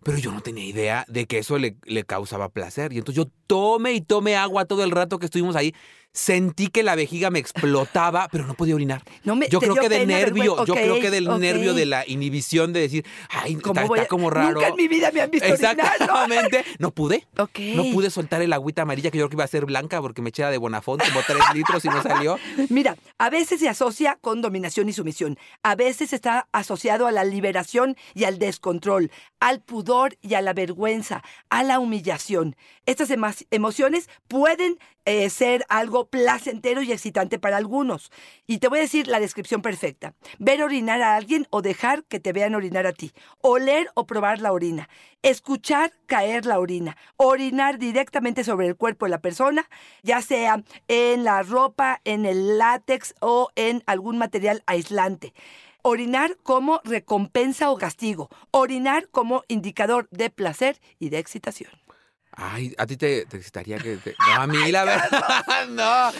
Pero 0.02 0.16
yo 0.16 0.32
no 0.32 0.40
tenía 0.40 0.64
idea 0.64 1.04
de 1.08 1.26
que 1.26 1.36
eso 1.36 1.58
le, 1.58 1.76
le 1.84 2.04
causaba 2.04 2.48
placer. 2.48 2.94
Y 2.94 2.96
entonces 2.96 3.22
yo 3.22 3.30
tome 3.46 3.92
y 3.92 4.00
tome 4.00 4.36
agua 4.36 4.64
todo 4.64 4.84
el 4.84 4.90
rato 4.90 5.18
que 5.18 5.26
estuvimos 5.26 5.54
ahí. 5.54 5.74
Sentí 6.14 6.66
que 6.68 6.82
la 6.82 6.94
vejiga 6.94 7.30
me 7.30 7.38
explotaba, 7.38 8.28
pero 8.30 8.46
no 8.46 8.52
podía 8.54 8.74
orinar. 8.74 9.02
No 9.24 9.34
me- 9.34 9.48
yo 9.48 9.60
creo 9.60 9.72
dio 9.72 9.82
que 9.82 9.88
del 9.88 10.06
nervio, 10.06 10.64
yo 10.66 10.74
creo 10.74 11.00
que 11.00 11.10
del 11.10 11.26
nervio 11.40 11.72
de 11.72 11.86
la 11.86 12.06
inhibición 12.06 12.72
de 12.74 12.80
decir, 12.80 13.06
ay, 13.30 13.54
¿Cómo 13.56 13.80
está, 13.94 14.06
como 14.06 14.28
raro. 14.28 14.52
Nunca 14.52 14.68
en 14.68 14.76
mi 14.76 14.88
vida 14.88 15.10
me 15.10 15.22
han 15.22 15.30
visto 15.30 15.50
orinar, 15.50 15.74
¿no? 15.76 15.82
Exactamente. 15.84 16.64
No 16.78 16.90
pude. 16.90 17.26
No 17.36 17.46
pude 17.92 18.10
soltar 18.10 18.42
el 18.42 18.52
agüita 18.52 18.82
amarilla 18.82 19.10
que 19.10 19.16
yo 19.18 19.22
creo 19.22 19.30
que 19.30 19.36
iba 19.36 19.44
a 19.44 19.48
ser 19.48 19.64
blanca 19.64 20.00
porque 20.02 20.20
me 20.20 20.28
eché 20.28 20.44
de 20.44 20.58
Bonafont 20.58 21.02
como 21.02 21.20
tres 21.26 21.42
litros 21.54 21.84
y 21.84 21.88
no 21.88 22.02
salió. 22.02 22.38
Mira, 22.68 22.96
a 23.18 23.30
veces 23.30 23.60
se 23.60 23.68
asocia 23.68 24.18
con 24.20 24.42
dominación 24.42 24.88
y 24.88 24.92
sumisión. 24.92 25.38
A 25.62 25.76
veces 25.76 26.12
está 26.12 26.48
asociado 26.52 27.06
a 27.06 27.12
la 27.12 27.24
liberación 27.24 27.96
y 28.14 28.24
al 28.24 28.38
descontrol, 28.38 29.10
al 29.40 29.60
pudor 29.60 30.16
y 30.20 30.34
a 30.34 30.42
la 30.42 30.52
vergüenza, 30.52 31.22
a 31.48 31.62
la 31.62 31.78
humillación. 31.78 32.56
Estas 32.84 33.10
emociones 33.50 34.08
pueden 34.28 34.78
eh, 35.04 35.30
ser 35.30 35.64
algo 35.68 36.06
placentero 36.06 36.82
y 36.82 36.92
excitante 36.92 37.38
para 37.38 37.56
algunos. 37.56 38.10
Y 38.46 38.58
te 38.58 38.68
voy 38.68 38.78
a 38.78 38.82
decir 38.82 39.08
la 39.08 39.20
descripción 39.20 39.62
perfecta. 39.62 40.14
Ver 40.38 40.62
orinar 40.62 41.02
a 41.02 41.16
alguien 41.16 41.46
o 41.50 41.62
dejar 41.62 42.04
que 42.04 42.20
te 42.20 42.32
vean 42.32 42.54
orinar 42.54 42.86
a 42.86 42.92
ti. 42.92 43.12
Oler 43.40 43.90
o 43.94 44.06
probar 44.06 44.40
la 44.40 44.52
orina. 44.52 44.88
Escuchar 45.22 45.92
caer 46.06 46.46
la 46.46 46.60
orina. 46.60 46.96
Orinar 47.16 47.78
directamente 47.78 48.44
sobre 48.44 48.66
el 48.66 48.76
cuerpo 48.76 49.06
de 49.06 49.10
la 49.10 49.20
persona, 49.20 49.68
ya 50.02 50.22
sea 50.22 50.62
en 50.88 51.24
la 51.24 51.42
ropa, 51.42 52.00
en 52.04 52.26
el 52.26 52.58
látex 52.58 53.14
o 53.20 53.50
en 53.56 53.82
algún 53.86 54.18
material 54.18 54.62
aislante. 54.66 55.32
Orinar 55.82 56.36
como 56.44 56.80
recompensa 56.84 57.72
o 57.72 57.76
castigo. 57.76 58.30
Orinar 58.52 59.08
como 59.08 59.42
indicador 59.48 60.08
de 60.10 60.30
placer 60.30 60.80
y 61.00 61.08
de 61.08 61.18
excitación. 61.18 61.81
Ay, 62.34 62.74
a 62.78 62.86
ti 62.86 62.96
te, 62.96 63.26
te 63.26 63.36
excitaría 63.36 63.78
que 63.78 63.96
te... 63.98 64.14
No, 64.18 64.40
a 64.42 64.46
mí 64.48 64.72
la 64.72 64.84
verdad, 64.84 65.66
no. 65.70 66.10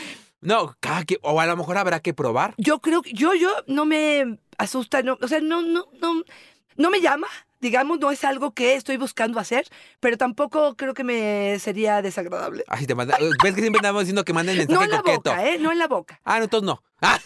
No, 0.40 0.76
cada 0.80 1.04
que... 1.04 1.18
O 1.22 1.40
a 1.40 1.46
lo 1.46 1.56
mejor 1.56 1.78
habrá 1.78 2.00
que 2.00 2.12
probar. 2.14 2.54
Yo 2.58 2.80
creo 2.80 3.02
que 3.02 3.12
yo, 3.12 3.34
yo 3.34 3.50
no 3.66 3.84
me 3.84 4.38
asusta, 4.58 5.02
no, 5.02 5.16
o 5.20 5.28
sea, 5.28 5.40
no, 5.40 5.62
no, 5.62 5.86
no, 6.00 6.22
no 6.76 6.90
me 6.90 7.00
llama, 7.00 7.28
digamos, 7.60 8.00
no 8.00 8.10
es 8.10 8.24
algo 8.24 8.52
que 8.52 8.74
estoy 8.74 8.96
buscando 8.96 9.38
hacer, 9.38 9.66
pero 10.00 10.18
tampoco 10.18 10.76
creo 10.76 10.94
que 10.94 11.04
me 11.04 11.58
sería 11.60 12.02
desagradable. 12.02 12.64
Ay, 12.68 12.86
te 12.86 12.94
manda... 12.94 13.16
¿Ves 13.42 13.54
que 13.54 13.60
siempre 13.60 13.78
andamos 13.78 14.02
diciendo 14.02 14.24
que 14.24 14.32
manden 14.32 14.56
mensaje 14.58 14.74
No 14.78 14.82
en 14.84 14.90
la 14.90 14.96
coqueto? 14.98 15.30
boca, 15.30 15.46
¿eh? 15.48 15.58
No 15.58 15.70
en 15.72 15.78
la 15.78 15.86
boca. 15.86 16.20
Ah, 16.24 16.38
no, 16.38 16.44
entonces 16.44 16.66
no. 16.66 16.82
Ah, 17.04 17.18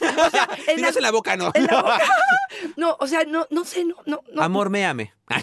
en 0.69 0.77
si 0.77 0.81
la- 0.81 0.87
no 0.87 0.89
es 0.89 0.97
en 0.97 1.03
la 1.03 1.11
boca, 1.11 1.37
no. 1.37 1.51
En 1.55 1.67
la 1.67 1.83
boca. 1.83 1.99
No, 2.79 2.97
o 2.99 3.07
sea, 3.07 3.25
no, 3.25 3.47
no 3.51 3.65
sé, 3.67 3.85
no, 3.85 3.95
no, 4.07 4.23
no. 4.33 4.43
Amor, 4.43 4.71
méame. 4.71 5.13
Ay, 5.27 5.43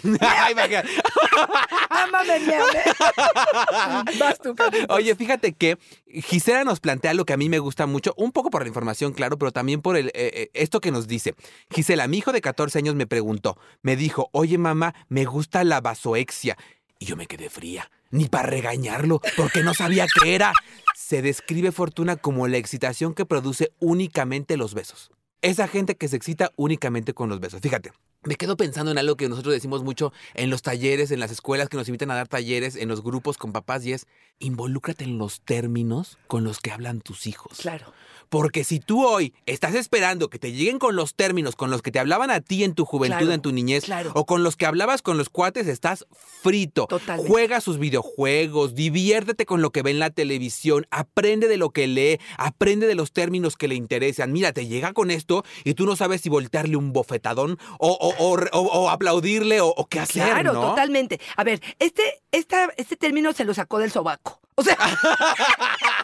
imagínate. 0.52 0.88
Ámame. 1.90 2.40
Vas 4.18 4.38
tú, 4.40 4.54
Carlitos. 4.54 4.96
Oye, 4.96 5.14
fíjate 5.14 5.52
que 5.52 5.78
Gisela 6.06 6.64
nos 6.64 6.80
plantea 6.80 7.14
lo 7.14 7.24
que 7.24 7.32
a 7.32 7.36
mí 7.36 7.48
me 7.48 7.58
gusta 7.58 7.86
mucho, 7.86 8.14
un 8.16 8.32
poco 8.32 8.50
por 8.50 8.62
la 8.62 8.68
información, 8.68 9.12
claro, 9.12 9.38
pero 9.38 9.52
también 9.52 9.80
por 9.82 9.96
el, 9.96 10.08
eh, 10.08 10.12
eh, 10.14 10.50
esto 10.54 10.80
que 10.80 10.90
nos 10.90 11.06
dice. 11.06 11.34
Gisela, 11.70 12.06
mi 12.08 12.18
hijo 12.18 12.32
de 12.32 12.40
14 12.40 12.78
años 12.78 12.94
me 12.94 13.06
preguntó, 13.06 13.58
me 13.82 13.96
dijo, 13.96 14.28
oye 14.32 14.58
mamá, 14.58 14.94
me 15.08 15.24
gusta 15.24 15.64
la 15.64 15.80
vasoexia. 15.80 16.56
Y 16.98 17.06
yo 17.06 17.16
me 17.16 17.26
quedé 17.26 17.50
fría, 17.50 17.90
ni 18.10 18.26
para 18.26 18.48
regañarlo, 18.48 19.20
porque 19.36 19.62
no 19.62 19.74
sabía 19.74 20.06
qué 20.22 20.34
era. 20.34 20.52
Se 20.94 21.22
describe 21.22 21.72
Fortuna 21.72 22.16
como 22.16 22.46
la 22.46 22.56
excitación 22.56 23.14
que 23.14 23.26
produce 23.26 23.72
únicamente 23.80 24.56
los 24.56 24.74
besos. 24.74 25.10
Esa 25.42 25.68
gente 25.68 25.96
que 25.96 26.08
se 26.08 26.16
excita 26.16 26.52
únicamente 26.56 27.12
con 27.12 27.28
los 27.28 27.40
besos. 27.40 27.60
Fíjate, 27.60 27.92
me 28.24 28.36
quedo 28.36 28.56
pensando 28.56 28.90
en 28.90 28.98
algo 28.98 29.16
que 29.16 29.28
nosotros 29.28 29.54
decimos 29.54 29.82
mucho 29.82 30.12
en 30.34 30.50
los 30.50 30.62
talleres, 30.62 31.10
en 31.10 31.20
las 31.20 31.30
escuelas 31.30 31.68
que 31.68 31.76
nos 31.76 31.88
invitan 31.88 32.10
a 32.10 32.14
dar 32.14 32.28
talleres, 32.28 32.76
en 32.76 32.88
los 32.88 33.02
grupos 33.02 33.36
con 33.38 33.52
papás, 33.52 33.84
y 33.86 33.92
es 33.92 34.06
involúcrate 34.40 35.04
en 35.04 35.18
los 35.18 35.40
términos 35.42 36.18
con 36.26 36.42
los 36.44 36.58
que 36.60 36.70
hablan 36.72 37.00
tus 37.00 37.26
hijos. 37.26 37.58
Claro. 37.58 37.92
Porque 38.30 38.64
si 38.64 38.80
tú 38.80 39.06
hoy 39.06 39.32
estás 39.46 39.74
esperando 39.74 40.28
que 40.28 40.38
te 40.40 40.50
lleguen 40.50 40.78
con 40.78 40.96
los 40.96 41.14
términos 41.14 41.54
con 41.54 41.70
los 41.70 41.82
que 41.82 41.92
te 41.92 42.00
hablaban 42.00 42.30
a 42.30 42.40
ti 42.40 42.64
en 42.64 42.74
tu 42.74 42.84
juventud, 42.84 43.18
Claro, 43.18 43.32
en 43.32 43.42
tu 43.42 43.52
niñez, 43.52 43.84
claro. 43.84 44.10
o 44.14 44.24
con 44.26 44.42
los 44.42 44.56
que 44.56 44.66
hablabas 44.66 45.02
con 45.02 45.18
los 45.18 45.28
cuates, 45.28 45.68
estás 45.68 46.04
frito. 46.42 46.86
Totalmente. 46.88 47.30
Juega 47.30 47.60
sus 47.60 47.78
videojuegos, 47.78 48.74
diviértete 48.74 49.46
con 49.46 49.62
lo 49.62 49.70
que 49.70 49.82
ve 49.82 49.90
en 49.92 49.98
la 49.98 50.10
televisión, 50.10 50.86
aprende 50.90 51.46
de 51.48 51.58
lo 51.58 51.70
que 51.70 51.86
lee, 51.86 52.18
aprende 52.38 52.86
de 52.86 52.94
los 52.94 53.12
términos 53.12 53.56
que 53.56 53.68
le 53.68 53.74
interesan. 53.76 54.32
Mira, 54.32 54.52
te 54.52 54.66
llega 54.66 54.92
con 54.94 55.10
esto 55.10 55.44
y 55.62 55.74
tú 55.74 55.86
no 55.86 55.94
sabes 55.94 56.22
si 56.22 56.28
voltearle 56.28 56.76
un 56.76 56.92
bofetadón 56.92 57.58
o, 57.78 57.92
o- 57.92 58.13
o, 58.18 58.34
o- 58.52 58.82
o 58.84 58.88
aplaudirle 58.90 59.60
o, 59.60 59.86
qué 59.90 60.00
hacer, 60.00 60.24
Claro, 60.24 60.52
¿no? 60.52 60.60
totalmente. 60.70 61.20
A 61.36 61.44
ver, 61.44 61.60
este, 61.78 62.02
esta, 62.32 62.70
este 62.76 62.96
término 62.96 63.32
se 63.32 63.44
lo 63.44 63.54
sacó 63.54 63.78
del 63.78 63.90
sobaco. 63.90 64.40
O 64.56 64.62
sea, 64.62 64.76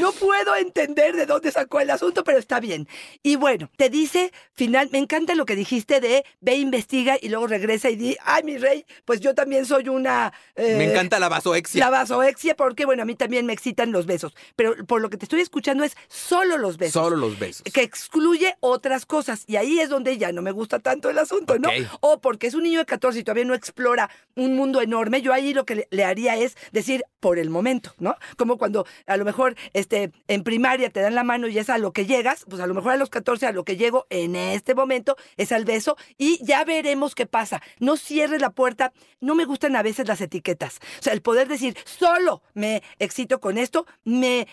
no 0.00 0.12
puedo 0.12 0.54
entender 0.56 1.16
de 1.16 1.26
dónde 1.26 1.50
sacó 1.50 1.80
el 1.80 1.90
asunto, 1.90 2.24
pero 2.24 2.38
está 2.38 2.60
bien. 2.60 2.88
Y 3.22 3.36
bueno, 3.36 3.70
te 3.76 3.90
dice, 3.90 4.32
final, 4.52 4.88
me 4.92 4.98
encanta 4.98 5.34
lo 5.34 5.46
que 5.46 5.56
dijiste 5.56 6.00
de 6.00 6.24
ve, 6.40 6.56
investiga 6.56 7.16
y 7.20 7.28
luego 7.28 7.46
regresa 7.46 7.90
y 7.90 7.96
di, 7.96 8.16
ay, 8.24 8.42
mi 8.44 8.58
rey, 8.58 8.84
pues 9.04 9.20
yo 9.20 9.34
también 9.34 9.66
soy 9.66 9.88
una... 9.88 10.32
eh, 10.54 10.76
Me 10.78 10.90
encanta 10.90 11.18
la 11.18 11.28
vasoexia. 11.28 11.80
La 11.80 11.90
vasoexia, 11.90 12.56
porque 12.56 12.84
bueno, 12.84 13.02
a 13.02 13.06
mí 13.06 13.14
también 13.14 13.46
me 13.46 13.52
excitan 13.52 13.92
los 13.92 14.06
besos. 14.06 14.34
Pero 14.54 14.74
por 14.86 15.00
lo 15.00 15.10
que 15.10 15.16
te 15.16 15.24
estoy 15.24 15.40
escuchando 15.40 15.84
es 15.84 15.96
solo 16.08 16.58
los 16.58 16.76
besos. 16.76 17.02
Solo 17.02 17.16
los 17.16 17.38
besos. 17.38 17.62
que 17.72 17.82
excluye 17.82 18.56
otras 18.60 19.06
cosas. 19.06 19.44
Y 19.46 19.56
ahí 19.56 19.80
es 19.80 19.88
donde 19.88 20.18
ya 20.18 20.32
no 20.32 20.42
me 20.42 20.52
gusta 20.52 20.78
tanto 20.78 21.10
el 21.10 21.18
asunto, 21.18 21.58
¿no? 21.58 21.70
O 22.00 22.20
porque 22.20 22.46
es 22.46 22.54
un 22.54 22.62
niño 22.62 22.78
de 22.80 22.86
14 22.86 23.20
y 23.20 23.24
todavía 23.24 23.44
no 23.44 23.54
explora 23.54 24.10
un 24.34 24.54
mundo 24.56 24.80
enorme, 24.82 25.22
yo 25.22 25.32
ahí 25.32 25.54
lo 25.54 25.64
que 25.64 25.74
le, 25.74 25.88
le 25.90 26.04
haría 26.04 26.36
es 26.36 26.56
decir 26.72 27.02
por 27.20 27.38
el 27.38 27.48
momento, 27.56 27.92
¿no? 27.98 28.14
Como 28.36 28.58
cuando 28.58 28.86
a 29.06 29.16
lo 29.16 29.24
mejor 29.24 29.56
este, 29.72 30.12
en 30.28 30.44
primaria 30.44 30.90
te 30.90 31.00
dan 31.00 31.14
la 31.14 31.24
mano 31.24 31.48
y 31.48 31.58
es 31.58 31.70
a 31.70 31.78
lo 31.78 31.92
que 31.92 32.06
llegas, 32.06 32.44
pues 32.48 32.60
a 32.60 32.66
lo 32.66 32.74
mejor 32.74 32.92
a 32.92 32.96
los 32.96 33.10
14 33.10 33.46
a 33.46 33.52
lo 33.52 33.64
que 33.64 33.76
llego 33.76 34.06
en 34.10 34.36
este 34.36 34.74
momento 34.74 35.16
es 35.36 35.52
al 35.52 35.64
beso 35.64 35.96
y 36.18 36.44
ya 36.44 36.64
veremos 36.64 37.14
qué 37.14 37.26
pasa. 37.26 37.62
No 37.78 37.96
cierres 37.96 38.40
la 38.40 38.50
puerta. 38.50 38.92
No 39.20 39.34
me 39.34 39.44
gustan 39.44 39.76
a 39.76 39.82
veces 39.82 40.06
las 40.06 40.20
etiquetas. 40.20 40.78
O 41.00 41.02
sea, 41.02 41.12
el 41.12 41.22
poder 41.22 41.48
decir, 41.48 41.76
solo 41.84 42.42
me 42.54 42.82
excito 42.98 43.40
con 43.40 43.58
esto, 43.58 43.86
me 44.04 44.46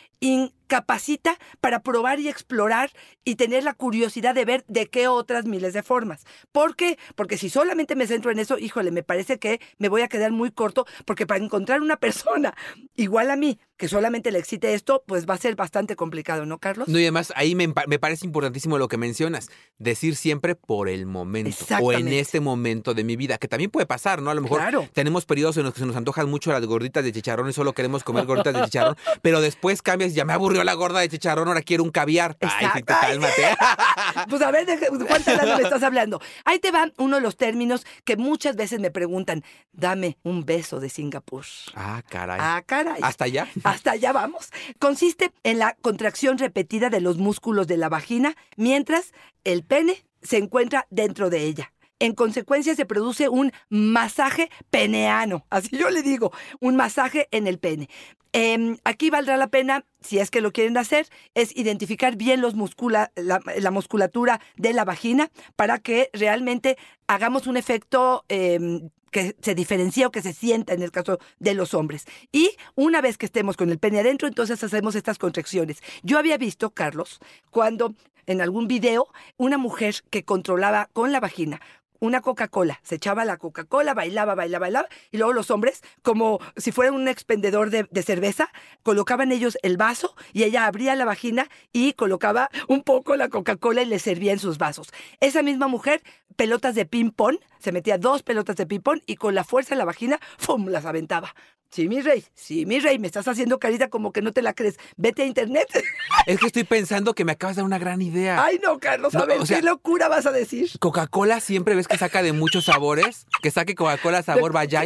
incapacita 0.63 1.37
para 1.61 1.81
probar 1.81 2.19
y 2.19 2.29
explorar 2.29 2.91
y 3.23 3.35
tener 3.35 3.63
la 3.63 3.73
curiosidad 3.73 4.33
de 4.35 4.45
ver 4.45 4.65
de 4.67 4.87
qué 4.89 5.07
otras 5.07 5.45
miles 5.45 5.73
de 5.73 5.83
formas. 5.83 6.23
¿Por 6.51 6.75
qué? 6.75 6.97
Porque 7.15 7.37
si 7.37 7.49
solamente 7.49 7.95
me 7.95 8.07
centro 8.07 8.31
en 8.31 8.39
eso, 8.39 8.57
híjole, 8.57 8.91
me 8.91 9.03
parece 9.03 9.39
que 9.39 9.59
me 9.77 9.89
voy 9.89 10.01
a 10.01 10.07
quedar 10.07 10.31
muy 10.31 10.51
corto, 10.51 10.85
porque 11.05 11.25
para 11.27 11.43
encontrar 11.43 11.81
una 11.81 11.97
persona 12.03 12.55
igual 12.95 13.29
a 13.31 13.35
mí 13.35 13.59
que 13.77 13.87
solamente 13.89 14.31
le 14.31 14.39
excite 14.39 14.73
esto, 14.75 15.03
pues 15.07 15.27
va 15.27 15.33
a 15.33 15.37
ser 15.37 15.55
bastante 15.55 15.95
complicado, 15.95 16.45
¿no, 16.45 16.57
Carlos? 16.59 16.87
No, 16.87 16.99
y 16.99 17.01
además 17.03 17.33
ahí 17.35 17.53
me, 17.55 17.67
me 17.87 17.99
parece 17.99 18.25
importantísimo 18.25 18.77
lo 18.77 18.87
que 18.87 18.97
mencionas, 18.97 19.49
decir 19.77 20.15
siempre 20.15 20.55
por 20.55 20.87
el 20.87 21.05
momento 21.05 21.65
o 21.81 21.91
en 21.91 22.07
este 22.07 22.39
momento 22.39 22.93
de 22.93 23.03
mi 23.03 23.15
vida, 23.17 23.37
que 23.39 23.47
también 23.49 23.71
puede 23.71 23.85
pasar, 23.85 24.21
¿no? 24.21 24.29
A 24.29 24.35
lo 24.35 24.41
mejor 24.41 24.59
Claro. 24.59 24.87
tenemos 24.93 25.25
periodos 25.25 25.57
en 25.57 25.63
los 25.63 25.73
que 25.73 25.79
se 25.81 25.85
nos 25.85 25.95
antojan 25.97 26.29
mucho 26.29 26.51
las 26.51 26.65
gorditas 26.65 27.03
de 27.03 27.11
chicharrón 27.11 27.49
y 27.49 27.53
solo 27.53 27.73
queremos 27.73 28.03
comer 28.03 28.25
gorditas 28.25 28.53
de 28.53 28.61
chicharrón, 28.63 28.95
pero 29.21 29.41
después 29.41 29.81
cambias, 29.81 30.13
ya 30.13 30.23
me 30.23 30.33
aburrió 30.53 30.63
la 30.63 30.73
gorda 30.73 30.99
de 30.99 31.09
chicharrón, 31.09 31.47
ahora 31.47 31.61
quiero 31.61 31.83
un 31.83 31.89
caviar. 31.91 32.37
Ay, 32.41 32.65
Exacto. 32.65 32.85
cálmate. 32.99 33.43
Pues 34.29 34.41
a 34.41 34.51
ver, 34.51 34.65
¿de 34.65 34.77
cuántas 35.05 35.37
lana 35.37 35.57
me 35.57 35.63
estás 35.63 35.83
hablando? 35.83 36.21
Ahí 36.45 36.59
te 36.59 36.71
va 36.71 36.91
uno 36.97 37.15
de 37.17 37.21
los 37.21 37.35
términos 37.35 37.85
que 38.03 38.15
muchas 38.15 38.55
veces 38.55 38.79
me 38.79 38.91
preguntan. 38.91 39.43
Dame 39.71 40.17
un 40.23 40.45
beso 40.45 40.79
de 40.79 40.89
Singapur. 40.89 41.45
ah, 41.75 42.01
caray. 42.07 42.37
Ah, 42.41 42.63
caray. 42.65 43.01
¿Hasta 43.01 43.25
allá? 43.25 43.47
Hasta 43.63 43.91
allá 43.91 44.11
vamos. 44.11 44.49
Consiste 44.79 45.31
en 45.43 45.59
la 45.59 45.75
contracción 45.81 46.37
repetida 46.37 46.89
de 46.89 47.01
los 47.01 47.17
músculos 47.17 47.67
de 47.67 47.77
la 47.77 47.89
vagina 47.89 48.35
mientras 48.55 49.11
el 49.43 49.63
pene 49.63 50.05
se 50.21 50.37
encuentra 50.37 50.87
dentro 50.89 51.29
de 51.29 51.43
ella. 51.43 51.72
En 51.99 52.13
consecuencia 52.13 52.75
se 52.75 52.85
produce 52.85 53.29
un 53.29 53.51
masaje 53.69 54.49
peneano, 54.69 55.45
así 55.49 55.69
yo 55.77 55.89
le 55.89 56.01
digo, 56.01 56.31
un 56.59 56.75
masaje 56.75 57.27
en 57.31 57.47
el 57.47 57.59
pene. 57.59 57.89
Em, 58.35 58.77
aquí 58.83 59.11
valdrá 59.11 59.37
la 59.37 59.47
pena, 59.47 59.85
si 60.01 60.17
es 60.17 60.31
que 60.31 60.41
lo 60.41 60.51
quieren 60.51 60.75
hacer, 60.77 61.07
es 61.35 61.55
identificar 61.55 62.15
bien 62.15 62.41
los 62.41 62.55
muscula, 62.55 63.11
la, 63.15 63.39
la 63.59 63.69
musculatura 63.69 64.41
de 64.57 64.73
la 64.73 64.85
vagina 64.85 65.29
para 65.55 65.77
que 65.77 66.09
realmente 66.13 66.77
hagamos 67.05 67.45
un 67.45 67.57
efecto 67.57 68.25
em, 68.29 68.89
que 69.11 69.35
se 69.41 69.55
diferencie 69.55 70.05
o 70.05 70.11
que 70.11 70.21
se 70.21 70.33
sienta 70.33 70.73
en 70.73 70.81
el 70.81 70.91
caso 70.91 71.19
de 71.39 71.53
los 71.53 71.73
hombres. 71.73 72.05
Y 72.33 72.49
una 72.75 72.99
vez 72.99 73.17
que 73.17 73.27
estemos 73.27 73.55
con 73.55 73.69
el 73.69 73.79
pene 73.79 73.99
adentro, 73.99 74.27
entonces 74.27 74.61
hacemos 74.61 74.95
estas 74.95 75.19
contracciones. 75.19 75.81
Yo 76.01 76.17
había 76.17 76.37
visto, 76.37 76.71
Carlos, 76.71 77.19
cuando 77.51 77.95
en 78.25 78.41
algún 78.41 78.67
video, 78.67 79.07
una 79.37 79.57
mujer 79.57 79.95
que 80.09 80.23
controlaba 80.25 80.89
con 80.93 81.11
la 81.11 81.19
vagina 81.19 81.61
una 82.03 82.21
Coca-Cola, 82.21 82.79
se 82.83 82.95
echaba 82.95 83.23
la 83.23 83.37
Coca-Cola, 83.37 83.93
bailaba, 83.93 84.35
bailaba, 84.35 84.65
bailaba, 84.65 84.89
y 85.09 85.17
luego 85.17 85.31
los 85.31 85.49
hombres, 85.51 85.81
como 86.01 86.39
si 86.57 86.73
fueran 86.73 86.95
un 86.95 87.07
expendedor 87.07 87.69
de, 87.69 87.87
de 87.89 88.03
cerveza, 88.03 88.49
colocaban 88.83 89.31
ellos 89.31 89.57
el 89.63 89.77
vaso 89.77 90.13
y 90.33 90.43
ella 90.43 90.65
abría 90.65 90.95
la 90.95 91.05
vagina 91.05 91.47
y 91.71 91.93
colocaba 91.93 92.49
un 92.67 92.83
poco 92.83 93.15
la 93.15 93.29
Coca-Cola 93.29 93.83
y 93.83 93.85
le 93.85 93.99
servía 93.99 94.33
en 94.33 94.39
sus 94.39 94.57
vasos. 94.57 94.91
Esa 95.21 95.43
misma 95.43 95.69
mujer, 95.69 96.03
pelotas 96.35 96.75
de 96.75 96.85
ping-pong, 96.85 97.37
se 97.59 97.71
metía 97.71 97.97
dos 97.97 98.21
pelotas 98.21 98.57
de 98.57 98.65
ping-pong 98.65 98.99
y 99.05 99.15
con 99.15 99.33
la 99.33 99.45
fuerza 99.45 99.75
de 99.75 99.79
la 99.79 99.85
vagina, 99.85 100.19
¡fum!, 100.37 100.67
las 100.67 100.85
aventaba. 100.85 101.33
Sí, 101.73 101.87
mi 101.89 102.01
rey, 102.01 102.23
sí, 102.35 102.67
mi 102.67 102.79
rey, 102.79 102.99
me 102.99 103.07
estás 103.07 103.27
haciendo 103.27 103.57
carita 103.57 103.89
como 103.89 104.11
que 104.11 104.21
no 104.21 104.31
te 104.31 104.43
la 104.43 104.53
crees. 104.53 104.77
Vete 104.95 105.23
a 105.23 105.25
internet. 105.25 105.67
Es 106.27 106.39
que 106.39 106.45
estoy 106.45 106.63
pensando 106.63 107.15
que 107.15 107.25
me 107.25 107.31
acabas 107.31 107.55
de 107.55 107.61
dar 107.61 107.65
una 107.65 107.79
gran 107.79 108.01
idea. 108.01 108.41
Ay, 108.45 108.59
no, 108.63 108.79
Carlos, 108.79 109.13
a 109.15 109.19
No, 109.19 109.25
ver, 109.25 109.39
o 109.39 109.45
sea- 109.45 109.57
qué 109.57 109.63
locura 109.65 110.07
vas 110.07 110.25
a 110.27 110.31
decir. 110.31 110.69
Coca-Cola 110.79 111.39
siempre 111.39 111.73
ves 111.75 111.87
que 111.87 111.97
saca 111.97 112.21
de 112.21 112.31
muchos 112.31 112.65
sabores, 112.65 113.25
que 113.41 113.49
saque 113.51 113.73
Coca-Cola 113.75 114.21
sabor 114.21 114.53
vaya 114.53 114.83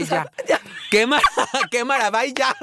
¡Qué, 0.89 1.06
mar 1.06 1.22
¡Qué 1.72 1.84
maravilla! 1.84 2.56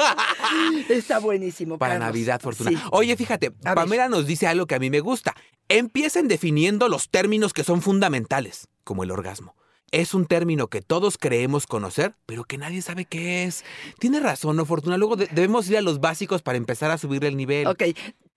Está 0.89 1.19
buenísimo. 1.19 1.77
Para 1.79 1.95
Carlos. 1.95 2.09
Navidad, 2.09 2.41
Fortuna. 2.41 2.71
Sí. 2.71 2.79
Oye, 2.93 3.17
fíjate, 3.17 3.53
A 3.65 3.71
ver. 3.71 3.75
Pamela 3.75 4.09
nos 4.09 4.27
dice 4.27 4.47
algo 4.47 4.67
que 4.67 4.75
a 4.75 4.79
mí 4.79 4.89
me 4.91 5.01
gusta. 5.01 5.35
Empiecen 5.69 6.29
definiendo 6.29 6.89
los 6.89 7.11
términos 7.11 7.53
que 7.53 7.63
son 7.65 7.83
fundamentales, 7.83 8.69
como 8.85 9.05
el 9.05 9.11
orgasmo. 9.11 9.55
Es 9.95 10.13
un 10.13 10.27
término 10.27 10.67
que 10.69 10.83
todos 10.83 11.19
creemos 11.19 11.67
conocer, 11.69 12.15
pero 12.27 12.43
que 12.45 12.59
nadie 12.59 12.83
sabe 12.83 13.05
qué 13.05 13.45
es. 13.45 13.65
Tiene 14.01 14.19
razón, 14.19 14.57
¿no, 14.57 14.65
Fortuna? 14.67 14.99
Luego 14.99 15.15
de- 15.17 15.29
debemos 15.29 15.69
ir 15.71 15.77
a 15.77 15.83
los 15.83 16.01
básicos 16.01 16.43
para 16.43 16.59
empezar 16.59 16.91
a 16.91 16.99
subir 16.99 17.25
el 17.25 17.37
nivel. 17.37 17.69
Ok, 17.69 17.85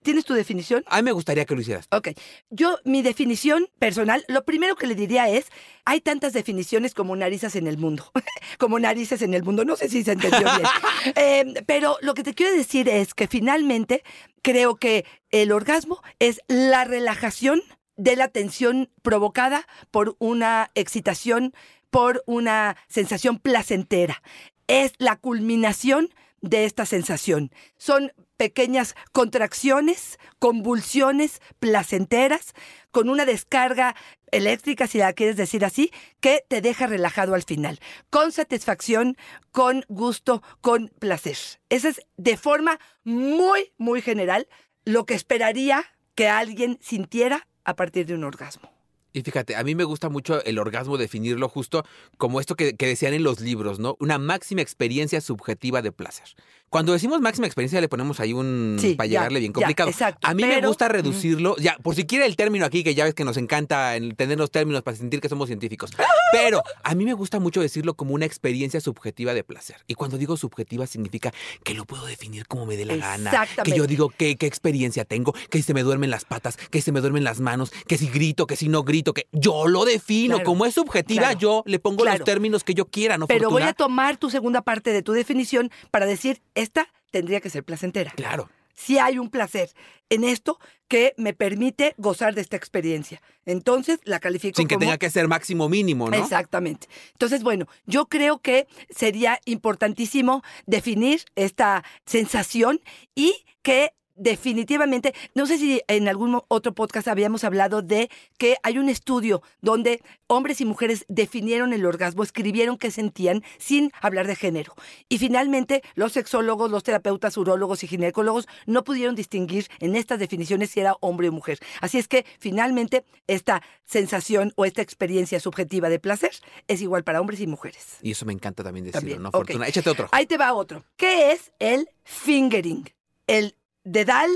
¿tienes 0.04 0.24
tu 0.24 0.34
definición? 0.34 0.84
A 0.86 0.98
mí 0.98 1.02
me 1.02 1.10
gustaría 1.12 1.44
que 1.44 1.56
lo 1.56 1.60
hicieras. 1.60 1.88
Ok, 1.90 2.10
yo 2.50 2.78
mi 2.84 3.02
definición 3.02 3.66
personal, 3.80 4.24
lo 4.28 4.44
primero 4.44 4.76
que 4.76 4.86
le 4.86 4.94
diría 4.94 5.28
es, 5.28 5.46
hay 5.84 6.00
tantas 6.00 6.32
definiciones 6.32 6.94
como 6.94 7.16
narices 7.16 7.56
en 7.56 7.66
el 7.66 7.76
mundo, 7.76 8.10
como 8.58 8.78
narices 8.78 9.20
en 9.22 9.34
el 9.34 9.42
mundo, 9.42 9.64
no 9.64 9.74
sé 9.74 9.88
si 9.88 10.04
se 10.04 10.12
entendió 10.12 10.40
bien, 10.40 10.68
Eh, 11.16 11.54
pero 11.66 11.96
lo 12.02 12.14
que 12.14 12.22
te 12.22 12.34
quiero 12.34 12.56
decir 12.56 12.88
es 12.88 13.14
que 13.14 13.26
finalmente 13.26 14.04
creo 14.42 14.76
que 14.76 15.04
el 15.32 15.50
orgasmo 15.50 16.00
es 16.20 16.40
la 16.46 16.84
relajación 16.84 17.60
de 17.98 18.16
la 18.16 18.28
tensión 18.28 18.90
provocada 19.02 19.66
por 19.90 20.16
una 20.18 20.70
excitación, 20.74 21.52
por 21.90 22.22
una 22.26 22.76
sensación 22.88 23.38
placentera. 23.38 24.22
Es 24.68 24.92
la 24.98 25.16
culminación 25.16 26.08
de 26.40 26.64
esta 26.64 26.86
sensación. 26.86 27.50
Son 27.76 28.12
pequeñas 28.36 28.94
contracciones, 29.12 30.18
convulsiones 30.38 31.42
placenteras, 31.58 32.54
con 32.92 33.08
una 33.08 33.26
descarga 33.26 33.96
eléctrica, 34.30 34.86
si 34.86 34.98
la 34.98 35.12
quieres 35.12 35.36
decir 35.36 35.64
así, 35.64 35.90
que 36.20 36.44
te 36.48 36.60
deja 36.60 36.86
relajado 36.86 37.34
al 37.34 37.42
final, 37.42 37.80
con 38.10 38.30
satisfacción, 38.30 39.16
con 39.50 39.84
gusto, 39.88 40.42
con 40.60 40.88
placer. 41.00 41.36
Esa 41.68 41.88
es 41.88 42.00
de 42.16 42.36
forma 42.36 42.78
muy, 43.02 43.72
muy 43.76 44.00
general 44.02 44.48
lo 44.84 45.04
que 45.04 45.14
esperaría 45.14 45.84
que 46.14 46.28
alguien 46.28 46.78
sintiera 46.80 47.48
a 47.68 47.76
partir 47.76 48.06
de 48.06 48.14
un 48.14 48.24
orgasmo. 48.24 48.72
Y 49.12 49.20
fíjate, 49.20 49.54
a 49.54 49.62
mí 49.62 49.74
me 49.74 49.84
gusta 49.84 50.08
mucho 50.08 50.42
el 50.44 50.58
orgasmo 50.58 50.96
definirlo 50.96 51.50
justo 51.50 51.84
como 52.16 52.40
esto 52.40 52.54
que, 52.56 52.72
decían 52.72 53.12
en 53.12 53.22
los 53.22 53.40
libros, 53.40 53.78
¿no? 53.78 53.94
Una 54.00 54.16
máxima 54.16 54.62
experiencia 54.62 55.20
subjetiva 55.20 55.82
de 55.82 55.92
placer. 55.92 56.28
Cuando 56.70 56.92
decimos 56.92 57.20
máxima 57.20 57.46
experiencia 57.46 57.80
le 57.80 57.88
ponemos 57.88 58.20
ahí 58.20 58.32
un 58.32 58.76
Sí, 58.80 58.94
para 58.94 59.06
ya, 59.06 59.20
llegarle 59.20 59.40
bien 59.40 59.52
ya, 59.52 59.54
complicado. 59.54 59.90
exacto, 59.90 60.26
a 60.26 60.34
mí 60.34 60.44
me 60.44 60.60
gusta 60.60 60.88
reducirlo, 60.88 61.56
ya, 61.56 61.76
por 61.78 61.94
si 61.94 62.04
quiere 62.04 62.26
el 62.26 62.36
término 62.36 62.64
aquí, 62.64 62.84
que 62.84 62.94
ya 62.94 63.04
ves 63.04 63.14
que 63.14 63.24
nos 63.24 63.36
encanta 63.36 63.96
el 63.96 64.16
tener 64.16 64.38
los 64.38 64.50
términos 64.50 64.82
para 64.82 64.96
sentir 64.96 65.20
que 65.20 65.28
somos 65.28 65.48
científicos. 65.48 65.90
Pero 66.32 66.62
a 66.82 66.94
mí 66.94 67.04
me 67.04 67.14
gusta 67.14 67.40
mucho 67.40 67.60
decirlo 67.60 67.94
como 67.94 68.14
una 68.14 68.26
experiencia 68.26 68.80
subjetiva 68.80 69.34
de 69.34 69.44
placer. 69.44 69.76
Y 69.86 69.94
cuando 69.94 70.18
digo 70.18 70.36
subjetiva 70.36 70.86
significa 70.86 71.32
que 71.64 71.74
lo 71.74 71.84
puedo 71.84 72.06
definir 72.06 72.46
como 72.46 72.66
me 72.66 72.76
dé 72.76 72.84
la 72.84 72.96
gana. 72.96 73.46
Que 73.64 73.72
yo 73.72 73.86
digo 73.86 74.10
qué, 74.10 74.36
qué 74.36 74.46
experiencia 74.46 75.04
tengo, 75.04 75.32
que 75.32 75.58
si 75.58 75.62
se 75.62 75.74
me 75.74 75.82
duermen 75.82 76.10
las 76.10 76.24
patas, 76.24 76.56
que 76.56 76.82
se 76.82 76.92
me 76.92 77.00
duermen 77.00 77.24
las 77.24 77.40
manos, 77.40 77.70
que 77.86 77.96
si 77.96 78.08
grito, 78.08 78.46
que 78.46 78.56
si 78.56 78.68
no 78.68 78.82
grito, 78.82 79.14
que 79.14 79.26
yo 79.32 79.66
lo 79.66 79.84
defino. 79.84 80.36
Claro, 80.36 80.44
como 80.44 80.66
es 80.66 80.74
subjetiva, 80.74 81.22
claro, 81.22 81.38
yo 81.38 81.62
le 81.66 81.78
pongo 81.78 82.02
claro. 82.02 82.18
los 82.18 82.24
términos 82.24 82.64
que 82.64 82.74
yo 82.74 82.86
quiera, 82.86 83.18
¿no? 83.18 83.26
Pero 83.26 83.50
voy 83.50 83.62
a 83.62 83.72
tomar 83.72 84.16
tu 84.16 84.30
segunda 84.30 84.62
parte 84.62 84.92
de 84.92 85.02
tu 85.02 85.12
definición 85.12 85.70
para 85.90 86.06
decir, 86.06 86.42
esta 86.60 86.88
tendría 87.10 87.40
que 87.40 87.50
ser 87.50 87.64
placentera. 87.64 88.12
Claro. 88.12 88.50
Si 88.74 88.98
hay 88.98 89.18
un 89.18 89.28
placer 89.28 89.70
en 90.08 90.24
esto 90.24 90.58
que 90.86 91.14
me 91.16 91.34
permite 91.34 91.94
gozar 91.98 92.34
de 92.34 92.40
esta 92.40 92.56
experiencia. 92.56 93.20
Entonces 93.44 93.98
la 94.04 94.20
califico 94.20 94.56
Sin 94.56 94.68
que 94.68 94.76
como 94.76 94.86
tenga 94.86 94.98
que 94.98 95.10
ser 95.10 95.26
máximo 95.28 95.68
mínimo, 95.68 96.08
¿no? 96.08 96.16
Exactamente. 96.16 96.86
Entonces, 97.12 97.42
bueno, 97.42 97.66
yo 97.86 98.06
creo 98.06 98.38
que 98.38 98.68
sería 98.88 99.40
importantísimo 99.44 100.42
definir 100.66 101.24
esta 101.34 101.84
sensación 102.06 102.80
y 103.14 103.44
que 103.62 103.92
definitivamente, 104.18 105.14
no 105.34 105.46
sé 105.46 105.58
si 105.58 105.80
en 105.88 106.08
algún 106.08 106.40
otro 106.48 106.74
podcast 106.74 107.08
habíamos 107.08 107.44
hablado 107.44 107.82
de 107.82 108.10
que 108.36 108.56
hay 108.62 108.78
un 108.78 108.88
estudio 108.88 109.42
donde 109.60 110.02
hombres 110.26 110.60
y 110.60 110.64
mujeres 110.64 111.04
definieron 111.08 111.72
el 111.72 111.86
orgasmo, 111.86 112.22
escribieron 112.22 112.76
qué 112.76 112.90
sentían 112.90 113.42
sin 113.58 113.92
hablar 114.00 114.26
de 114.26 114.36
género. 114.36 114.74
Y 115.08 115.18
finalmente 115.18 115.82
los 115.94 116.12
sexólogos, 116.12 116.70
los 116.70 116.82
terapeutas, 116.82 117.36
urólogos 117.36 117.82
y 117.84 117.86
ginecólogos 117.86 118.46
no 118.66 118.84
pudieron 118.84 119.14
distinguir 119.14 119.68
en 119.80 119.96
estas 119.96 120.18
definiciones 120.18 120.70
si 120.70 120.80
era 120.80 120.96
hombre 121.00 121.28
o 121.28 121.32
mujer. 121.32 121.58
Así 121.80 121.98
es 121.98 122.08
que 122.08 122.26
finalmente 122.38 123.04
esta 123.26 123.62
sensación 123.84 124.52
o 124.56 124.64
esta 124.64 124.82
experiencia 124.82 125.40
subjetiva 125.40 125.88
de 125.88 125.98
placer 125.98 126.32
es 126.66 126.82
igual 126.82 127.04
para 127.04 127.20
hombres 127.20 127.40
y 127.40 127.46
mujeres. 127.46 127.98
Y 128.02 128.12
eso 128.12 128.26
me 128.26 128.32
encanta 128.32 128.62
también 128.62 128.84
decirlo, 128.84 129.00
También, 129.00 129.22
¿no. 129.22 129.30
Fortuna? 129.30 129.66
Échate 129.66 129.90
otro. 129.90 130.08
Ahí 130.12 130.26
te 130.26 130.36
va 130.36 130.52
otro. 130.54 130.84
¿Qué 130.96 131.32
es 131.32 131.52
el 131.58 131.88
fingering? 132.04 132.88
El 133.26 133.54
dedal, 133.92 134.30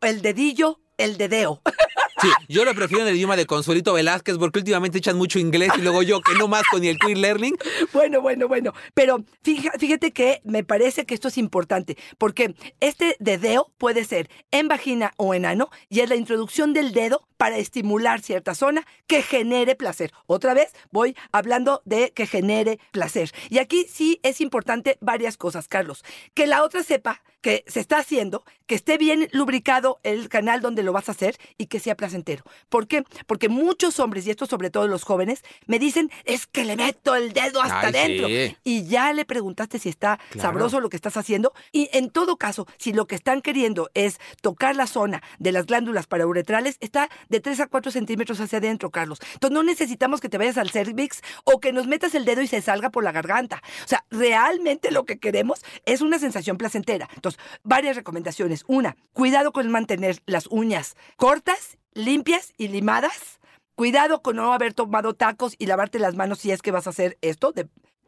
el 0.00 0.22
dedillo, 0.22 0.80
el 0.98 1.16
dedeo. 1.16 1.62
Sí, 2.18 2.28
yo 2.48 2.64
lo 2.64 2.74
prefiero 2.74 3.02
en 3.02 3.10
el 3.10 3.16
idioma 3.16 3.36
de 3.36 3.44
Consuelito 3.44 3.92
Velázquez 3.92 4.38
porque 4.38 4.60
últimamente 4.60 4.96
echan 4.96 5.18
mucho 5.18 5.38
inglés 5.38 5.70
y 5.76 5.82
luego 5.82 6.02
yo 6.02 6.22
que 6.22 6.34
no 6.38 6.48
más 6.48 6.62
con 6.70 6.82
el 6.82 6.98
queer 6.98 7.18
learning. 7.18 7.54
Bueno, 7.92 8.22
bueno, 8.22 8.48
bueno. 8.48 8.72
Pero 8.94 9.22
fíjate 9.42 10.12
que 10.12 10.40
me 10.42 10.64
parece 10.64 11.04
que 11.04 11.12
esto 11.12 11.28
es 11.28 11.36
importante, 11.36 11.98
porque 12.16 12.54
este 12.80 13.16
dedeo 13.18 13.70
puede 13.76 14.04
ser 14.04 14.30
en 14.50 14.66
vagina 14.66 15.12
o 15.18 15.34
en 15.34 15.44
ano, 15.44 15.68
y 15.90 16.00
es 16.00 16.08
la 16.08 16.16
introducción 16.16 16.72
del 16.72 16.92
dedo 16.92 17.28
para 17.36 17.56
estimular 17.58 18.20
cierta 18.20 18.54
zona 18.54 18.86
que 19.06 19.22
genere 19.22 19.74
placer. 19.76 20.12
Otra 20.26 20.54
vez 20.54 20.72
voy 20.90 21.16
hablando 21.32 21.82
de 21.84 22.12
que 22.12 22.26
genere 22.26 22.78
placer. 22.92 23.32
Y 23.50 23.58
aquí 23.58 23.86
sí 23.90 24.20
es 24.22 24.40
importante 24.40 24.98
varias 25.00 25.36
cosas, 25.36 25.68
Carlos. 25.68 26.04
Que 26.34 26.46
la 26.46 26.62
otra 26.62 26.82
sepa 26.82 27.22
que 27.42 27.62
se 27.68 27.78
está 27.78 27.98
haciendo, 27.98 28.44
que 28.66 28.74
esté 28.74 28.98
bien 28.98 29.28
lubricado 29.30 30.00
el 30.02 30.28
canal 30.28 30.60
donde 30.60 30.82
lo 30.82 30.92
vas 30.92 31.08
a 31.08 31.12
hacer 31.12 31.36
y 31.58 31.66
que 31.66 31.78
sea 31.78 31.94
placentero. 31.94 32.42
¿Por 32.68 32.88
qué? 32.88 33.04
Porque 33.28 33.48
muchos 33.48 34.00
hombres, 34.00 34.26
y 34.26 34.30
esto 34.30 34.46
sobre 34.46 34.70
todo 34.70 34.88
los 34.88 35.04
jóvenes, 35.04 35.44
me 35.66 35.78
dicen, 35.78 36.10
es 36.24 36.48
que 36.48 36.64
le 36.64 36.74
meto 36.74 37.14
el 37.14 37.32
dedo 37.32 37.62
hasta 37.62 37.80
Ay, 37.82 37.86
adentro. 37.94 38.26
sí. 38.26 38.56
Y 38.64 38.86
ya 38.88 39.12
le 39.12 39.24
preguntaste 39.24 39.78
si 39.78 39.88
está 39.90 40.18
Claro. 40.30 40.40
sabroso 40.48 40.80
lo 40.80 40.88
que 40.88 40.96
estás 40.96 41.16
haciendo. 41.16 41.52
Y 41.70 41.88
en 41.92 42.10
todo 42.10 42.36
caso, 42.36 42.66
si 42.78 42.92
lo 42.92 43.06
que 43.06 43.14
están 43.14 43.42
queriendo 43.42 43.90
es 43.94 44.18
tocar 44.40 44.74
la 44.74 44.88
zona 44.88 45.22
de 45.38 45.52
las 45.52 45.66
glándulas 45.66 46.08
parauretrales, 46.08 46.78
está 46.80 47.08
de 47.28 47.40
3 47.40 47.60
a 47.60 47.66
4 47.66 47.92
centímetros 47.92 48.40
hacia 48.40 48.58
adentro, 48.58 48.90
Carlos. 48.90 49.20
Entonces 49.34 49.54
no 49.54 49.62
necesitamos 49.62 50.20
que 50.20 50.28
te 50.28 50.38
vayas 50.38 50.58
al 50.58 50.70
cervix 50.70 51.22
o 51.44 51.60
que 51.60 51.72
nos 51.72 51.86
metas 51.86 52.14
el 52.14 52.24
dedo 52.24 52.42
y 52.42 52.46
se 52.46 52.62
salga 52.62 52.90
por 52.90 53.04
la 53.04 53.12
garganta. 53.12 53.62
O 53.84 53.88
sea, 53.88 54.04
realmente 54.10 54.90
lo 54.90 55.04
que 55.04 55.18
queremos 55.18 55.64
es 55.84 56.00
una 56.00 56.18
sensación 56.18 56.56
placentera. 56.56 57.08
Entonces, 57.14 57.40
varias 57.62 57.96
recomendaciones. 57.96 58.64
Una, 58.66 58.96
cuidado 59.12 59.52
con 59.52 59.70
mantener 59.70 60.22
las 60.26 60.46
uñas 60.48 60.96
cortas, 61.16 61.78
limpias 61.94 62.52
y 62.56 62.68
limadas. 62.68 63.40
Cuidado 63.74 64.22
con 64.22 64.36
no 64.36 64.52
haber 64.54 64.72
tomado 64.72 65.14
tacos 65.14 65.54
y 65.58 65.66
lavarte 65.66 65.98
las 65.98 66.14
manos 66.14 66.38
si 66.38 66.50
es 66.50 66.62
que 66.62 66.70
vas 66.70 66.86
a 66.86 66.90
hacer 66.90 67.18
esto. 67.20 67.52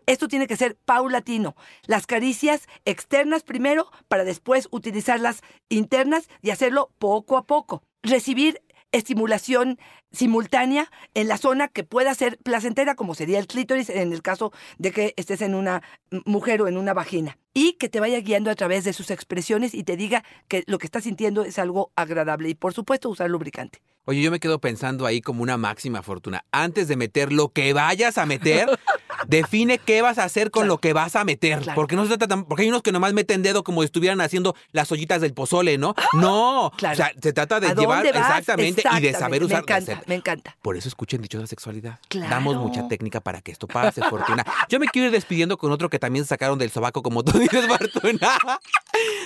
esto 0.06 0.28
tiene 0.28 0.46
que 0.46 0.56
ser 0.56 0.76
paulatino. 0.76 1.56
Las 1.86 2.06
caricias 2.06 2.66
externas 2.86 3.42
primero 3.42 3.90
para 4.08 4.24
después 4.24 4.68
utilizar 4.70 5.20
las 5.20 5.42
internas 5.68 6.28
y 6.40 6.50
hacerlo 6.50 6.90
poco 6.98 7.36
a 7.36 7.46
poco. 7.46 7.82
Recibir 8.02 8.62
estimulación 8.92 9.78
simultánea 10.12 10.90
en 11.14 11.28
la 11.28 11.36
zona 11.36 11.68
que 11.68 11.84
pueda 11.84 12.14
ser 12.14 12.38
placentera, 12.38 12.94
como 12.94 13.14
sería 13.14 13.38
el 13.38 13.46
clítoris 13.46 13.90
en 13.90 14.12
el 14.12 14.22
caso 14.22 14.52
de 14.78 14.92
que 14.92 15.14
estés 15.16 15.42
en 15.42 15.54
una 15.54 15.82
mujer 16.24 16.62
o 16.62 16.68
en 16.68 16.76
una 16.76 16.94
vagina. 16.94 17.38
Y 17.54 17.74
que 17.74 17.88
te 17.88 18.00
vaya 18.00 18.20
guiando 18.20 18.50
a 18.50 18.54
través 18.54 18.84
de 18.84 18.92
sus 18.92 19.10
expresiones 19.10 19.74
y 19.74 19.84
te 19.84 19.96
diga 19.96 20.24
que 20.48 20.64
lo 20.66 20.78
que 20.78 20.86
estás 20.86 21.04
sintiendo 21.04 21.42
es 21.42 21.58
algo 21.58 21.92
agradable. 21.96 22.48
Y 22.48 22.54
por 22.54 22.72
supuesto 22.72 23.08
usar 23.08 23.28
lubricante. 23.30 23.80
Oye, 24.04 24.22
yo 24.22 24.30
me 24.30 24.40
quedo 24.40 24.58
pensando 24.58 25.04
ahí 25.04 25.20
como 25.20 25.42
una 25.42 25.58
máxima 25.58 26.02
fortuna. 26.02 26.44
Antes 26.50 26.88
de 26.88 26.96
meter 26.96 27.30
lo 27.30 27.50
que 27.50 27.74
vayas 27.74 28.16
a 28.16 28.24
meter, 28.24 28.66
define 29.26 29.78
qué 29.78 30.02
vas 30.02 30.18
a 30.18 30.24
hacer 30.24 30.50
con 30.50 30.62
Claro. 30.62 30.74
lo 30.74 30.78
que 30.78 30.92
vas 30.92 31.16
a 31.16 31.24
meter. 31.24 31.60
Claro. 31.60 31.74
Porque 31.74 31.96
no 31.96 32.02
se 32.04 32.08
trata 32.08 32.28
tan- 32.28 32.44
porque 32.44 32.62
hay 32.62 32.68
unos 32.68 32.82
que 32.82 32.92
nomás 32.92 33.12
meten 33.12 33.42
dedo 33.42 33.64
como 33.64 33.82
si 33.82 33.86
estuvieran 33.86 34.20
haciendo 34.20 34.54
las 34.72 34.90
ollitas 34.92 35.20
del 35.20 35.34
pozole, 35.34 35.78
¿no? 35.78 35.94
No. 36.14 36.72
Claro. 36.76 36.92
O 36.94 36.96
sea, 36.96 37.12
se 37.20 37.32
trata 37.32 37.60
de 37.60 37.68
¿A 37.68 37.74
llevar 37.74 38.06
exactamente, 38.06 38.82
y 38.96 39.00
de 39.00 39.12
saber 39.12 39.42
usar. 39.44 39.58
Me 39.58 39.62
encanta, 39.62 40.02
me 40.06 40.14
encanta. 40.14 40.56
Por 40.62 40.76
eso 40.76 40.88
escuchen 40.88 41.20
dichosa 41.22 41.46
sexualidad. 41.46 41.98
Claro. 42.08 42.30
Damos 42.30 42.56
mucha 42.56 42.86
técnica 42.88 43.20
para 43.20 43.40
que 43.40 43.50
esto 43.52 43.66
pase, 43.66 44.02
Fortuna. 44.08 44.44
Yo 44.68 44.78
me 44.80 44.86
quiero 44.86 45.06
ir 45.06 45.12
despidiendo 45.12 45.56
con 45.58 45.72
otro 45.72 45.88
que 45.90 45.98
también 45.98 46.24
sacaron 46.24 46.58
del 46.58 46.70
sobaco, 46.70 47.02
como 47.02 47.22
tú 47.24 47.32
dices, 47.38 47.66
Fortuna. 47.66 48.38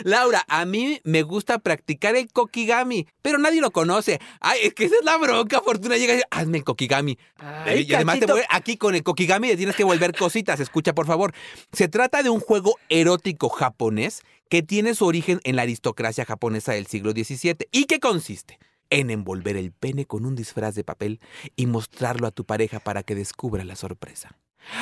Laura, 0.04 0.44
a 0.48 0.64
mí 0.64 1.00
me 1.04 1.22
gusta 1.22 1.58
practicar 1.58 2.16
el 2.16 2.28
kokigami, 2.32 3.06
pero 3.22 3.38
nadie 3.38 3.60
lo 3.60 3.70
conoce. 3.70 4.20
Ay, 4.40 4.60
es 4.64 4.74
que 4.74 4.84
esa 4.84 4.96
es 4.98 5.04
la 5.04 5.16
bronca, 5.16 5.60
Fortuna. 5.60 5.96
Llega 5.96 6.12
y 6.12 6.16
dice, 6.16 6.28
hazme 6.30 6.58
el 6.58 6.64
kokigami. 6.64 7.18
Ay, 7.38 7.86
y 7.88 7.94
además 7.94 8.18
te 8.20 8.26
voy- 8.26 8.42
aquí 8.50 8.76
con 8.76 8.94
el 8.94 9.02
kokigami 9.02 9.48
le 9.48 9.56
tienes 9.56 9.76
que 9.76 9.81
volver 9.84 10.16
cositas. 10.16 10.60
Escucha, 10.60 10.94
por 10.94 11.06
favor. 11.06 11.32
Se 11.72 11.88
trata 11.88 12.22
de 12.22 12.30
un 12.30 12.40
juego 12.40 12.76
erótico 12.88 13.48
japonés 13.48 14.22
que 14.48 14.62
tiene 14.62 14.94
su 14.94 15.06
origen 15.06 15.40
en 15.44 15.56
la 15.56 15.62
aristocracia 15.62 16.24
japonesa 16.24 16.72
del 16.72 16.86
siglo 16.86 17.12
XVII 17.12 17.68
y 17.70 17.84
que 17.84 18.00
consiste 18.00 18.58
en 18.90 19.10
envolver 19.10 19.56
el 19.56 19.72
pene 19.72 20.04
con 20.04 20.26
un 20.26 20.36
disfraz 20.36 20.74
de 20.74 20.84
papel 20.84 21.20
y 21.56 21.66
mostrarlo 21.66 22.26
a 22.26 22.30
tu 22.30 22.44
pareja 22.44 22.78
para 22.78 23.02
que 23.02 23.14
descubra 23.14 23.64
la 23.64 23.76
sorpresa. 23.76 24.36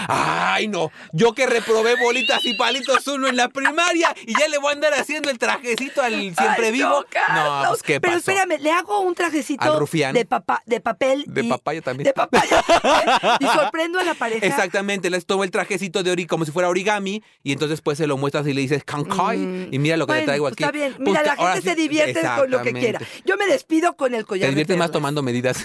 ¡Ay, 0.08 0.68
no! 0.68 0.90
Yo 1.12 1.34
que 1.34 1.46
reprobé 1.46 1.96
bolitas 1.96 2.44
y 2.44 2.54
palitos 2.54 3.06
uno 3.08 3.28
en 3.28 3.36
la 3.36 3.48
primaria 3.48 4.14
y 4.26 4.38
ya 4.38 4.48
le 4.48 4.58
voy 4.58 4.70
a 4.70 4.74
andar 4.74 4.94
haciendo 4.94 5.30
el 5.30 5.38
trajecito 5.38 6.02
al 6.02 6.12
siempre 6.14 6.66
Ay, 6.66 6.72
vivo. 6.72 6.88
No, 6.88 7.04
Carlos. 7.08 7.68
pues 7.70 7.82
qué 7.82 8.00
Pero 8.00 8.14
pasó. 8.14 8.30
espérame, 8.30 8.60
le 8.60 8.70
hago 8.72 9.00
un 9.00 9.14
trajecito 9.14 9.80
de, 10.12 10.24
papa, 10.26 10.62
de 10.66 10.80
papel. 10.80 11.24
De 11.26 11.42
y- 11.42 11.48
papaya 11.48 11.82
también. 11.82 12.04
De 12.04 12.12
papaya. 12.12 12.62
y 13.40 13.44
sorprendo 13.46 13.98
a 13.98 14.04
la 14.04 14.14
pareja. 14.14 14.46
Exactamente, 14.46 15.10
les 15.10 15.26
tomo 15.26 15.44
el 15.44 15.50
trajecito 15.50 16.02
de 16.02 16.10
ori 16.10 16.26
como 16.26 16.44
si 16.44 16.52
fuera 16.52 16.68
origami 16.68 17.22
y 17.42 17.52
entonces 17.52 17.80
pues 17.80 17.98
se 17.98 18.06
lo 18.06 18.16
muestras 18.16 18.46
y 18.46 18.52
le 18.54 18.60
dices 18.60 18.84
kankai 18.84 19.38
Mm, 19.40 19.68
y 19.72 19.78
mira 19.78 19.96
lo 19.96 20.06
que 20.06 20.12
bueno, 20.12 20.20
te 20.22 20.26
traigo 20.26 20.44
pues 20.44 20.52
aquí. 20.54 20.62
Está 20.64 20.72
bien. 20.72 20.96
Mira, 20.98 21.22
la 21.22 21.36
gente 21.36 21.62
se 21.62 21.74
divierte 21.74 22.20
con 22.36 22.50
lo 22.50 22.62
que 22.62 22.72
quiera. 22.72 23.00
Yo 23.24 23.36
me 23.36 23.46
despido 23.46 23.96
con 23.96 24.14
el 24.14 24.26
collar 24.26 24.46
Te 24.46 24.50
diviertes 24.50 24.74
de 24.76 24.78
más 24.78 24.90
tomando 24.90 25.22
medidas. 25.22 25.58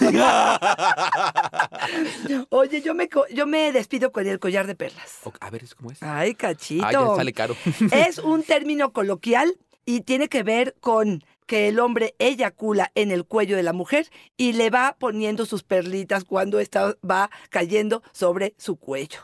Oye, 2.50 2.82
yo 2.82 2.94
me, 2.94 3.08
yo 3.32 3.46
me 3.46 3.72
despido 3.72 4.05
con 4.12 4.26
el 4.26 4.38
collar 4.38 4.66
de 4.66 4.74
perlas. 4.74 5.20
A 5.40 5.50
ver, 5.50 5.64
¿es 5.64 5.74
cómo 5.74 5.90
es? 5.90 6.02
Ay, 6.02 6.34
cachito. 6.34 6.86
Ah, 6.86 6.92
ya 6.92 7.16
sale 7.16 7.32
caro. 7.32 7.56
Es 7.92 8.18
un 8.18 8.42
término 8.42 8.92
coloquial 8.92 9.56
y 9.84 10.00
tiene 10.02 10.28
que 10.28 10.42
ver 10.42 10.74
con 10.80 11.22
que 11.46 11.68
el 11.68 11.78
hombre 11.78 12.14
eyacula 12.18 12.90
en 12.94 13.10
el 13.10 13.24
cuello 13.24 13.56
de 13.56 13.62
la 13.62 13.72
mujer 13.72 14.08
y 14.36 14.52
le 14.52 14.70
va 14.70 14.96
poniendo 14.98 15.46
sus 15.46 15.62
perlitas 15.62 16.24
cuando 16.24 16.58
esta 16.58 16.96
va 17.08 17.30
cayendo 17.50 18.02
sobre 18.12 18.54
su 18.58 18.76
cuello. 18.76 19.20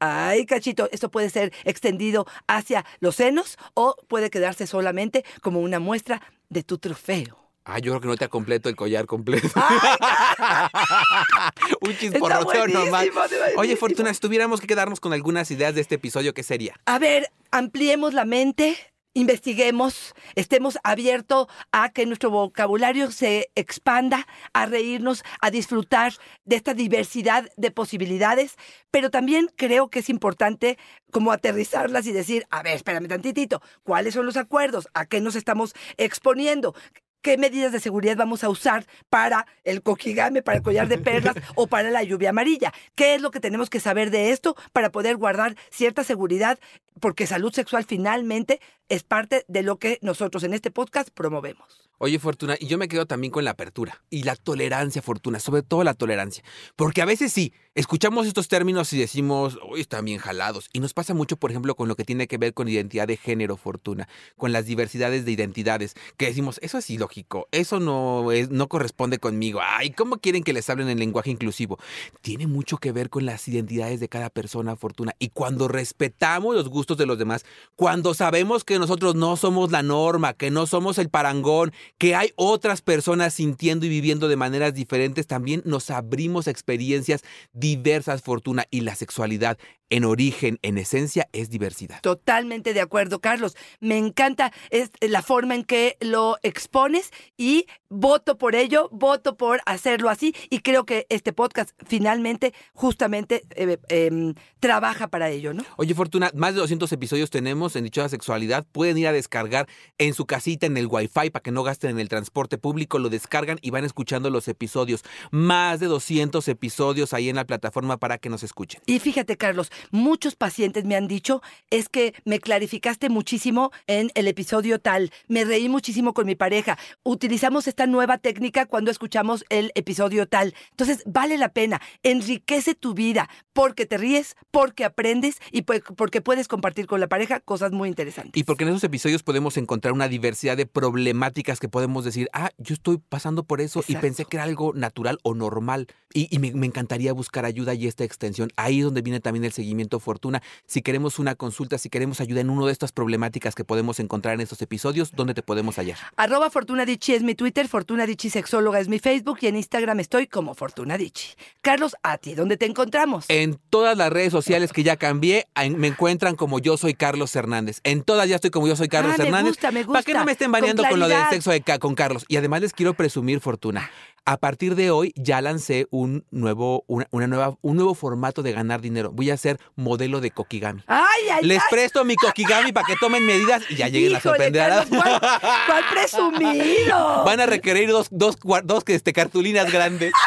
Ay, 0.00 0.46
cachito, 0.46 0.88
esto 0.92 1.10
puede 1.10 1.28
ser 1.28 1.52
extendido 1.64 2.26
hacia 2.46 2.84
los 3.00 3.16
senos 3.16 3.58
o 3.74 3.96
puede 4.08 4.30
quedarse 4.30 4.66
solamente 4.66 5.24
como 5.42 5.60
una 5.60 5.80
muestra 5.80 6.22
de 6.48 6.62
tu 6.62 6.78
trofeo. 6.78 7.47
Ah, 7.70 7.80
yo 7.80 7.92
creo 7.92 8.00
que 8.00 8.08
no 8.08 8.16
te 8.16 8.24
ha 8.24 8.28
completo 8.28 8.70
el 8.70 8.76
collar 8.76 9.04
completo. 9.04 9.46
Un 11.82 11.94
chisporroteo 11.98 12.66
nomás. 12.66 13.08
Oye. 13.56 13.76
Fortuna, 13.76 14.14
si 14.14 14.20
tuviéramos 14.20 14.62
que 14.62 14.66
quedarnos 14.66 15.00
con 15.00 15.12
algunas 15.12 15.50
ideas 15.50 15.74
de 15.74 15.82
este 15.82 15.96
episodio, 15.96 16.32
¿qué 16.32 16.42
sería? 16.42 16.74
A 16.86 16.98
ver, 16.98 17.30
ampliemos 17.50 18.14
la 18.14 18.24
mente, 18.24 18.78
investiguemos, 19.12 20.14
estemos 20.34 20.78
abiertos 20.82 21.48
a 21.70 21.90
que 21.90 22.06
nuestro 22.06 22.30
vocabulario 22.30 23.10
se 23.10 23.50
expanda, 23.54 24.26
a 24.54 24.64
reírnos, 24.64 25.22
a 25.42 25.50
disfrutar 25.50 26.14
de 26.46 26.56
esta 26.56 26.72
diversidad 26.72 27.50
de 27.58 27.70
posibilidades, 27.70 28.56
pero 28.90 29.10
también 29.10 29.50
creo 29.56 29.90
que 29.90 29.98
es 29.98 30.08
importante 30.08 30.78
como 31.12 31.32
aterrizarlas 31.32 32.06
y 32.06 32.12
decir, 32.12 32.46
a 32.48 32.62
ver, 32.62 32.76
espérame 32.76 33.08
tantitito, 33.08 33.60
¿cuáles 33.82 34.14
son 34.14 34.24
los 34.24 34.38
acuerdos? 34.38 34.88
¿A 34.94 35.04
qué 35.04 35.20
nos 35.20 35.36
estamos 35.36 35.74
exponiendo? 35.98 36.74
¿Qué 37.20 37.36
medidas 37.36 37.72
de 37.72 37.80
seguridad 37.80 38.16
vamos 38.16 38.44
a 38.44 38.48
usar 38.48 38.86
para 39.10 39.46
el 39.64 39.82
kokigame, 39.82 40.42
para 40.42 40.58
el 40.58 40.62
collar 40.62 40.88
de 40.88 40.98
perlas 40.98 41.34
o 41.56 41.66
para 41.66 41.90
la 41.90 42.02
lluvia 42.02 42.30
amarilla? 42.30 42.72
¿Qué 42.94 43.14
es 43.14 43.20
lo 43.20 43.30
que 43.30 43.40
tenemos 43.40 43.70
que 43.70 43.80
saber 43.80 44.10
de 44.10 44.30
esto 44.30 44.56
para 44.72 44.90
poder 44.90 45.16
guardar 45.16 45.56
cierta 45.70 46.04
seguridad? 46.04 46.58
Porque 47.00 47.26
salud 47.26 47.52
sexual 47.52 47.84
finalmente 47.84 48.60
es 48.88 49.02
parte 49.02 49.44
de 49.48 49.62
lo 49.62 49.78
que 49.78 49.98
nosotros 50.02 50.44
en 50.44 50.54
este 50.54 50.70
podcast 50.70 51.10
promovemos. 51.10 51.88
Oye, 52.00 52.20
Fortuna, 52.20 52.56
y 52.60 52.68
yo 52.68 52.78
me 52.78 52.86
quedo 52.86 53.06
también 53.06 53.32
con 53.32 53.44
la 53.44 53.50
apertura 53.50 54.00
y 54.08 54.22
la 54.22 54.36
tolerancia, 54.36 55.02
Fortuna, 55.02 55.40
sobre 55.40 55.62
todo 55.62 55.82
la 55.82 55.94
tolerancia. 55.94 56.44
Porque 56.76 57.02
a 57.02 57.04
veces 57.04 57.32
sí, 57.32 57.52
escuchamos 57.74 58.28
estos 58.28 58.46
términos 58.46 58.92
y 58.92 58.98
decimos, 58.98 59.58
uy, 59.68 59.80
están 59.80 60.04
bien 60.04 60.18
jalados. 60.18 60.70
Y 60.72 60.78
nos 60.78 60.94
pasa 60.94 61.12
mucho, 61.12 61.36
por 61.36 61.50
ejemplo, 61.50 61.74
con 61.74 61.88
lo 61.88 61.96
que 61.96 62.04
tiene 62.04 62.28
que 62.28 62.38
ver 62.38 62.54
con 62.54 62.68
identidad 62.68 63.08
de 63.08 63.16
género, 63.16 63.56
Fortuna, 63.56 64.08
con 64.36 64.52
las 64.52 64.64
diversidades 64.64 65.24
de 65.24 65.32
identidades, 65.32 65.96
que 66.16 66.26
decimos, 66.26 66.60
eso 66.62 66.78
es 66.78 66.88
ilógico, 66.88 67.48
eso 67.50 67.80
no, 67.80 68.30
es, 68.30 68.48
no 68.50 68.68
corresponde 68.68 69.18
conmigo. 69.18 69.58
Ay, 69.60 69.90
¿cómo 69.90 70.18
quieren 70.18 70.44
que 70.44 70.52
les 70.52 70.70
hablen 70.70 70.88
en 70.88 71.00
lenguaje 71.00 71.32
inclusivo? 71.32 71.80
Tiene 72.20 72.46
mucho 72.46 72.78
que 72.78 72.92
ver 72.92 73.10
con 73.10 73.26
las 73.26 73.48
identidades 73.48 73.98
de 73.98 74.08
cada 74.08 74.30
persona, 74.30 74.76
Fortuna. 74.76 75.16
Y 75.18 75.30
cuando 75.30 75.66
respetamos 75.66 76.54
los 76.54 76.68
gustos 76.68 76.87
de 76.96 77.06
los 77.06 77.18
demás, 77.18 77.44
cuando 77.76 78.14
sabemos 78.14 78.64
que 78.64 78.78
nosotros 78.78 79.14
no 79.14 79.36
somos 79.36 79.70
la 79.70 79.82
norma, 79.82 80.32
que 80.32 80.50
no 80.50 80.66
somos 80.66 80.98
el 80.98 81.10
parangón, 81.10 81.72
que 81.98 82.14
hay 82.14 82.32
otras 82.36 82.80
personas 82.80 83.34
sintiendo 83.34 83.84
y 83.86 83.88
viviendo 83.88 84.28
de 84.28 84.36
maneras 84.36 84.74
diferentes, 84.74 85.26
también 85.26 85.62
nos 85.64 85.90
abrimos 85.90 86.46
a 86.46 86.50
experiencias 86.50 87.22
diversas, 87.52 88.22
Fortuna, 88.22 88.64
y 88.70 88.80
la 88.80 88.94
sexualidad 88.94 89.58
en 89.90 90.04
origen, 90.04 90.58
en 90.62 90.78
esencia, 90.78 91.28
es 91.32 91.50
diversidad. 91.50 92.00
Totalmente 92.02 92.74
de 92.74 92.80
acuerdo, 92.80 93.20
Carlos. 93.20 93.56
Me 93.80 93.96
encanta 93.96 94.52
es 94.70 94.90
la 95.00 95.22
forma 95.22 95.54
en 95.54 95.64
que 95.64 95.96
lo 96.00 96.36
expones 96.42 97.10
y 97.36 97.66
voto 97.88 98.38
por 98.38 98.54
ello, 98.54 98.88
voto 98.92 99.36
por 99.36 99.60
hacerlo 99.66 100.10
así 100.10 100.34
y 100.50 100.60
creo 100.60 100.84
que 100.84 101.06
este 101.08 101.32
podcast 101.32 101.70
finalmente 101.86 102.52
justamente 102.72 103.44
eh, 103.54 103.78
eh, 103.88 104.34
trabaja 104.60 105.08
para 105.08 105.30
ello, 105.30 105.54
¿no? 105.54 105.64
Oye, 105.76 105.94
Fortuna, 105.94 106.30
más 106.34 106.54
de 106.54 106.60
200 106.60 106.90
episodios 106.92 107.30
tenemos 107.30 107.76
en 107.76 107.84
Dichosa 107.84 108.08
Sexualidad. 108.08 108.66
Pueden 108.70 108.98
ir 108.98 109.06
a 109.06 109.12
descargar 109.12 109.68
en 109.98 110.14
su 110.14 110.26
casita, 110.26 110.66
en 110.66 110.76
el 110.76 110.86
Wi-Fi, 110.86 111.30
para 111.30 111.42
que 111.42 111.50
no 111.50 111.62
gasten 111.62 111.90
en 111.90 112.00
el 112.00 112.08
transporte 112.08 112.58
público. 112.58 112.98
Lo 112.98 113.08
descargan 113.08 113.58
y 113.62 113.70
van 113.70 113.84
escuchando 113.84 114.30
los 114.30 114.48
episodios. 114.48 115.02
Más 115.30 115.80
de 115.80 115.86
200 115.86 116.46
episodios 116.48 117.14
ahí 117.14 117.28
en 117.28 117.36
la 117.36 117.46
plataforma 117.46 117.96
para 117.96 118.18
que 118.18 118.28
nos 118.28 118.42
escuchen. 118.42 118.80
Y 118.86 118.98
fíjate, 118.98 119.36
Carlos, 119.36 119.70
muchos 119.90 120.36
pacientes 120.36 120.84
me 120.84 120.96
han 120.96 121.08
dicho 121.08 121.42
es 121.70 121.88
que 121.88 122.14
me 122.24 122.40
clarificaste 122.40 123.08
muchísimo 123.08 123.70
en 123.86 124.10
el 124.14 124.28
episodio 124.28 124.78
tal. 124.78 125.12
Me 125.28 125.44
reí 125.44 125.68
muchísimo 125.68 126.14
con 126.14 126.26
mi 126.26 126.34
pareja. 126.34 126.78
Utilizamos 127.02 127.68
esta 127.68 127.86
nueva 127.86 128.18
técnica 128.18 128.66
cuando 128.66 128.90
escuchamos 128.90 129.44
el 129.48 129.72
episodio 129.74 130.26
tal. 130.26 130.54
Entonces, 130.70 131.02
vale 131.06 131.38
la 131.38 131.52
pena. 131.52 131.80
Enriquece 132.02 132.74
tu 132.74 132.94
vida 132.94 133.28
porque 133.52 133.86
te 133.86 133.98
ríes, 133.98 134.36
porque 134.50 134.84
aprendes 134.84 135.38
y 135.50 135.62
pues, 135.62 135.82
porque 135.96 136.20
puedes 136.20 136.48
compartir 136.48 136.86
con 136.86 137.00
la 137.00 137.08
pareja 137.08 137.40
cosas 137.40 137.72
muy 137.72 137.88
interesantes. 137.88 138.40
Y 138.40 138.44
porque 138.44 138.64
en 138.64 138.70
esos 138.70 138.84
episodios 138.84 139.22
podemos 139.22 139.56
encontrar 139.56 139.92
una 139.92 140.08
diversidad 140.08 140.56
de 140.56 140.66
problemáticas 140.66 141.60
que 141.60 141.68
podemos 141.68 142.04
decir, 142.04 142.28
ah, 142.32 142.50
yo 142.58 142.74
estoy 142.74 142.98
pasando 142.98 143.44
por 143.44 143.60
eso 143.60 143.82
y 143.86 143.96
pensé 143.96 144.24
que 144.24 144.36
era 144.36 144.44
algo 144.44 144.72
natural 144.74 145.18
o 145.22 145.34
normal. 145.34 145.88
Y, 146.14 146.34
y 146.34 146.38
me, 146.38 146.52
me 146.52 146.66
encantaría 146.66 147.12
buscar 147.12 147.44
ayuda 147.44 147.74
y 147.74 147.86
esta 147.86 148.04
extensión. 148.04 148.50
Ahí 148.56 148.78
es 148.78 148.84
donde 148.84 149.02
viene 149.02 149.20
también 149.20 149.44
el 149.44 149.52
seguimiento 149.52 149.67
Fortuna. 150.00 150.42
Si 150.66 150.82
queremos 150.82 151.18
una 151.18 151.34
consulta, 151.34 151.78
si 151.78 151.88
queremos 151.88 152.20
ayuda 152.20 152.40
en 152.40 152.50
una 152.50 152.66
de 152.66 152.72
estas 152.72 152.92
problemáticas 152.92 153.54
que 153.54 153.64
podemos 153.64 154.00
encontrar 154.00 154.34
en 154.34 154.40
estos 154.40 154.60
episodios, 154.62 155.12
¿dónde 155.12 155.34
te 155.34 155.42
podemos 155.42 155.76
hallar? 155.76 155.98
Arroba 156.16 156.50
Fortuna 156.50 156.84
es 156.84 157.22
mi 157.22 157.34
Twitter, 157.34 157.68
Fortuna 157.68 158.06
Sexóloga 158.18 158.80
es 158.80 158.88
mi 158.88 158.98
Facebook 158.98 159.38
y 159.42 159.46
en 159.46 159.56
Instagram 159.56 160.00
estoy 160.00 160.26
como 160.26 160.54
Fortuna 160.54 160.98
Dicci. 160.98 161.34
Carlos, 161.62 161.96
¿a 162.02 162.18
ti 162.18 162.34
dónde 162.34 162.56
te 162.56 162.66
encontramos? 162.66 163.26
En 163.28 163.58
todas 163.70 163.96
las 163.96 164.12
redes 164.12 164.32
sociales 164.32 164.72
que 164.72 164.82
ya 164.82 164.96
cambié, 164.96 165.46
me 165.76 165.88
encuentran 165.88 166.36
como 166.36 166.58
yo 166.58 166.76
soy 166.76 166.94
Carlos 166.94 167.34
Hernández. 167.36 167.80
En 167.84 168.02
todas 168.02 168.28
ya 168.28 168.36
estoy 168.36 168.50
como 168.50 168.68
yo 168.68 168.76
soy 168.76 168.88
Carlos 168.88 169.14
Ah, 169.14 169.18
me 169.18 169.24
Hernández. 169.24 169.50
gusta, 169.50 169.70
me 169.72 169.84
Para 169.84 170.02
que 170.02 170.12
no 170.12 170.18
gusta. 170.20 170.24
me 170.26 170.32
estén 170.32 170.52
baneando 170.52 170.82
con, 170.88 170.98
lo 171.00 171.08
del 171.08 171.22
sexo 171.30 171.50
de 171.50 171.62
con 171.78 171.94
Carlos. 171.94 172.24
Y 172.28 172.36
además 172.36 172.62
les 172.62 172.72
quiero 172.72 172.94
presumir, 172.94 173.40
Fortuna. 173.40 173.90
A 174.30 174.36
partir 174.36 174.74
de 174.74 174.90
hoy 174.90 175.14
ya 175.16 175.40
lancé 175.40 175.86
un 175.90 176.22
nuevo, 176.30 176.84
una, 176.86 177.06
una 177.12 177.26
nueva, 177.26 177.56
un 177.62 177.76
nuevo 177.76 177.94
formato 177.94 178.42
de 178.42 178.52
ganar 178.52 178.82
dinero. 178.82 179.10
Voy 179.10 179.30
a 179.30 179.38
ser 179.38 179.58
modelo 179.74 180.20
de 180.20 180.30
Kokigami. 180.30 180.82
Ay, 180.86 181.28
ay, 181.32 181.44
Les 181.46 181.58
ay. 181.62 181.64
presto 181.70 182.04
mi 182.04 182.14
Kokigami 182.14 182.72
para 182.72 182.86
que 182.86 182.94
tomen 183.00 183.24
medidas 183.24 183.62
y 183.70 183.76
ya 183.76 183.88
lleguen 183.88 184.14
a 184.14 184.18
Híjole, 184.18 184.20
sorprender 184.36 184.62
a 184.62 184.68
la- 184.68 184.74
Carlos, 184.84 185.02
¿cuál, 185.02 185.20
cuál 185.66 185.84
presumido? 185.90 187.24
Van 187.24 187.40
a 187.40 187.46
requerir 187.46 187.88
dos, 187.88 188.08
dos, 188.10 188.36
dos 188.64 188.82
este, 188.88 189.14
cartulinas 189.14 189.72
grandes. 189.72 190.12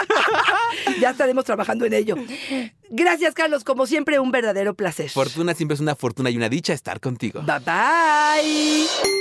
Ya 0.99 1.09
estaremos 1.11 1.43
trabajando 1.45 1.85
en 1.85 1.93
ello. 1.93 2.15
Gracias, 2.89 3.33
Carlos. 3.33 3.63
Como 3.63 3.85
siempre, 3.87 4.19
un 4.19 4.31
verdadero 4.31 4.73
placer. 4.73 5.09
Fortuna 5.09 5.53
siempre 5.53 5.75
es 5.75 5.81
una 5.81 5.95
fortuna 5.95 6.29
y 6.29 6.37
una 6.37 6.47
dicha 6.49 6.73
estar 6.73 6.99
contigo. 6.99 7.41
Bye 7.41 7.59
bye. 7.59 9.20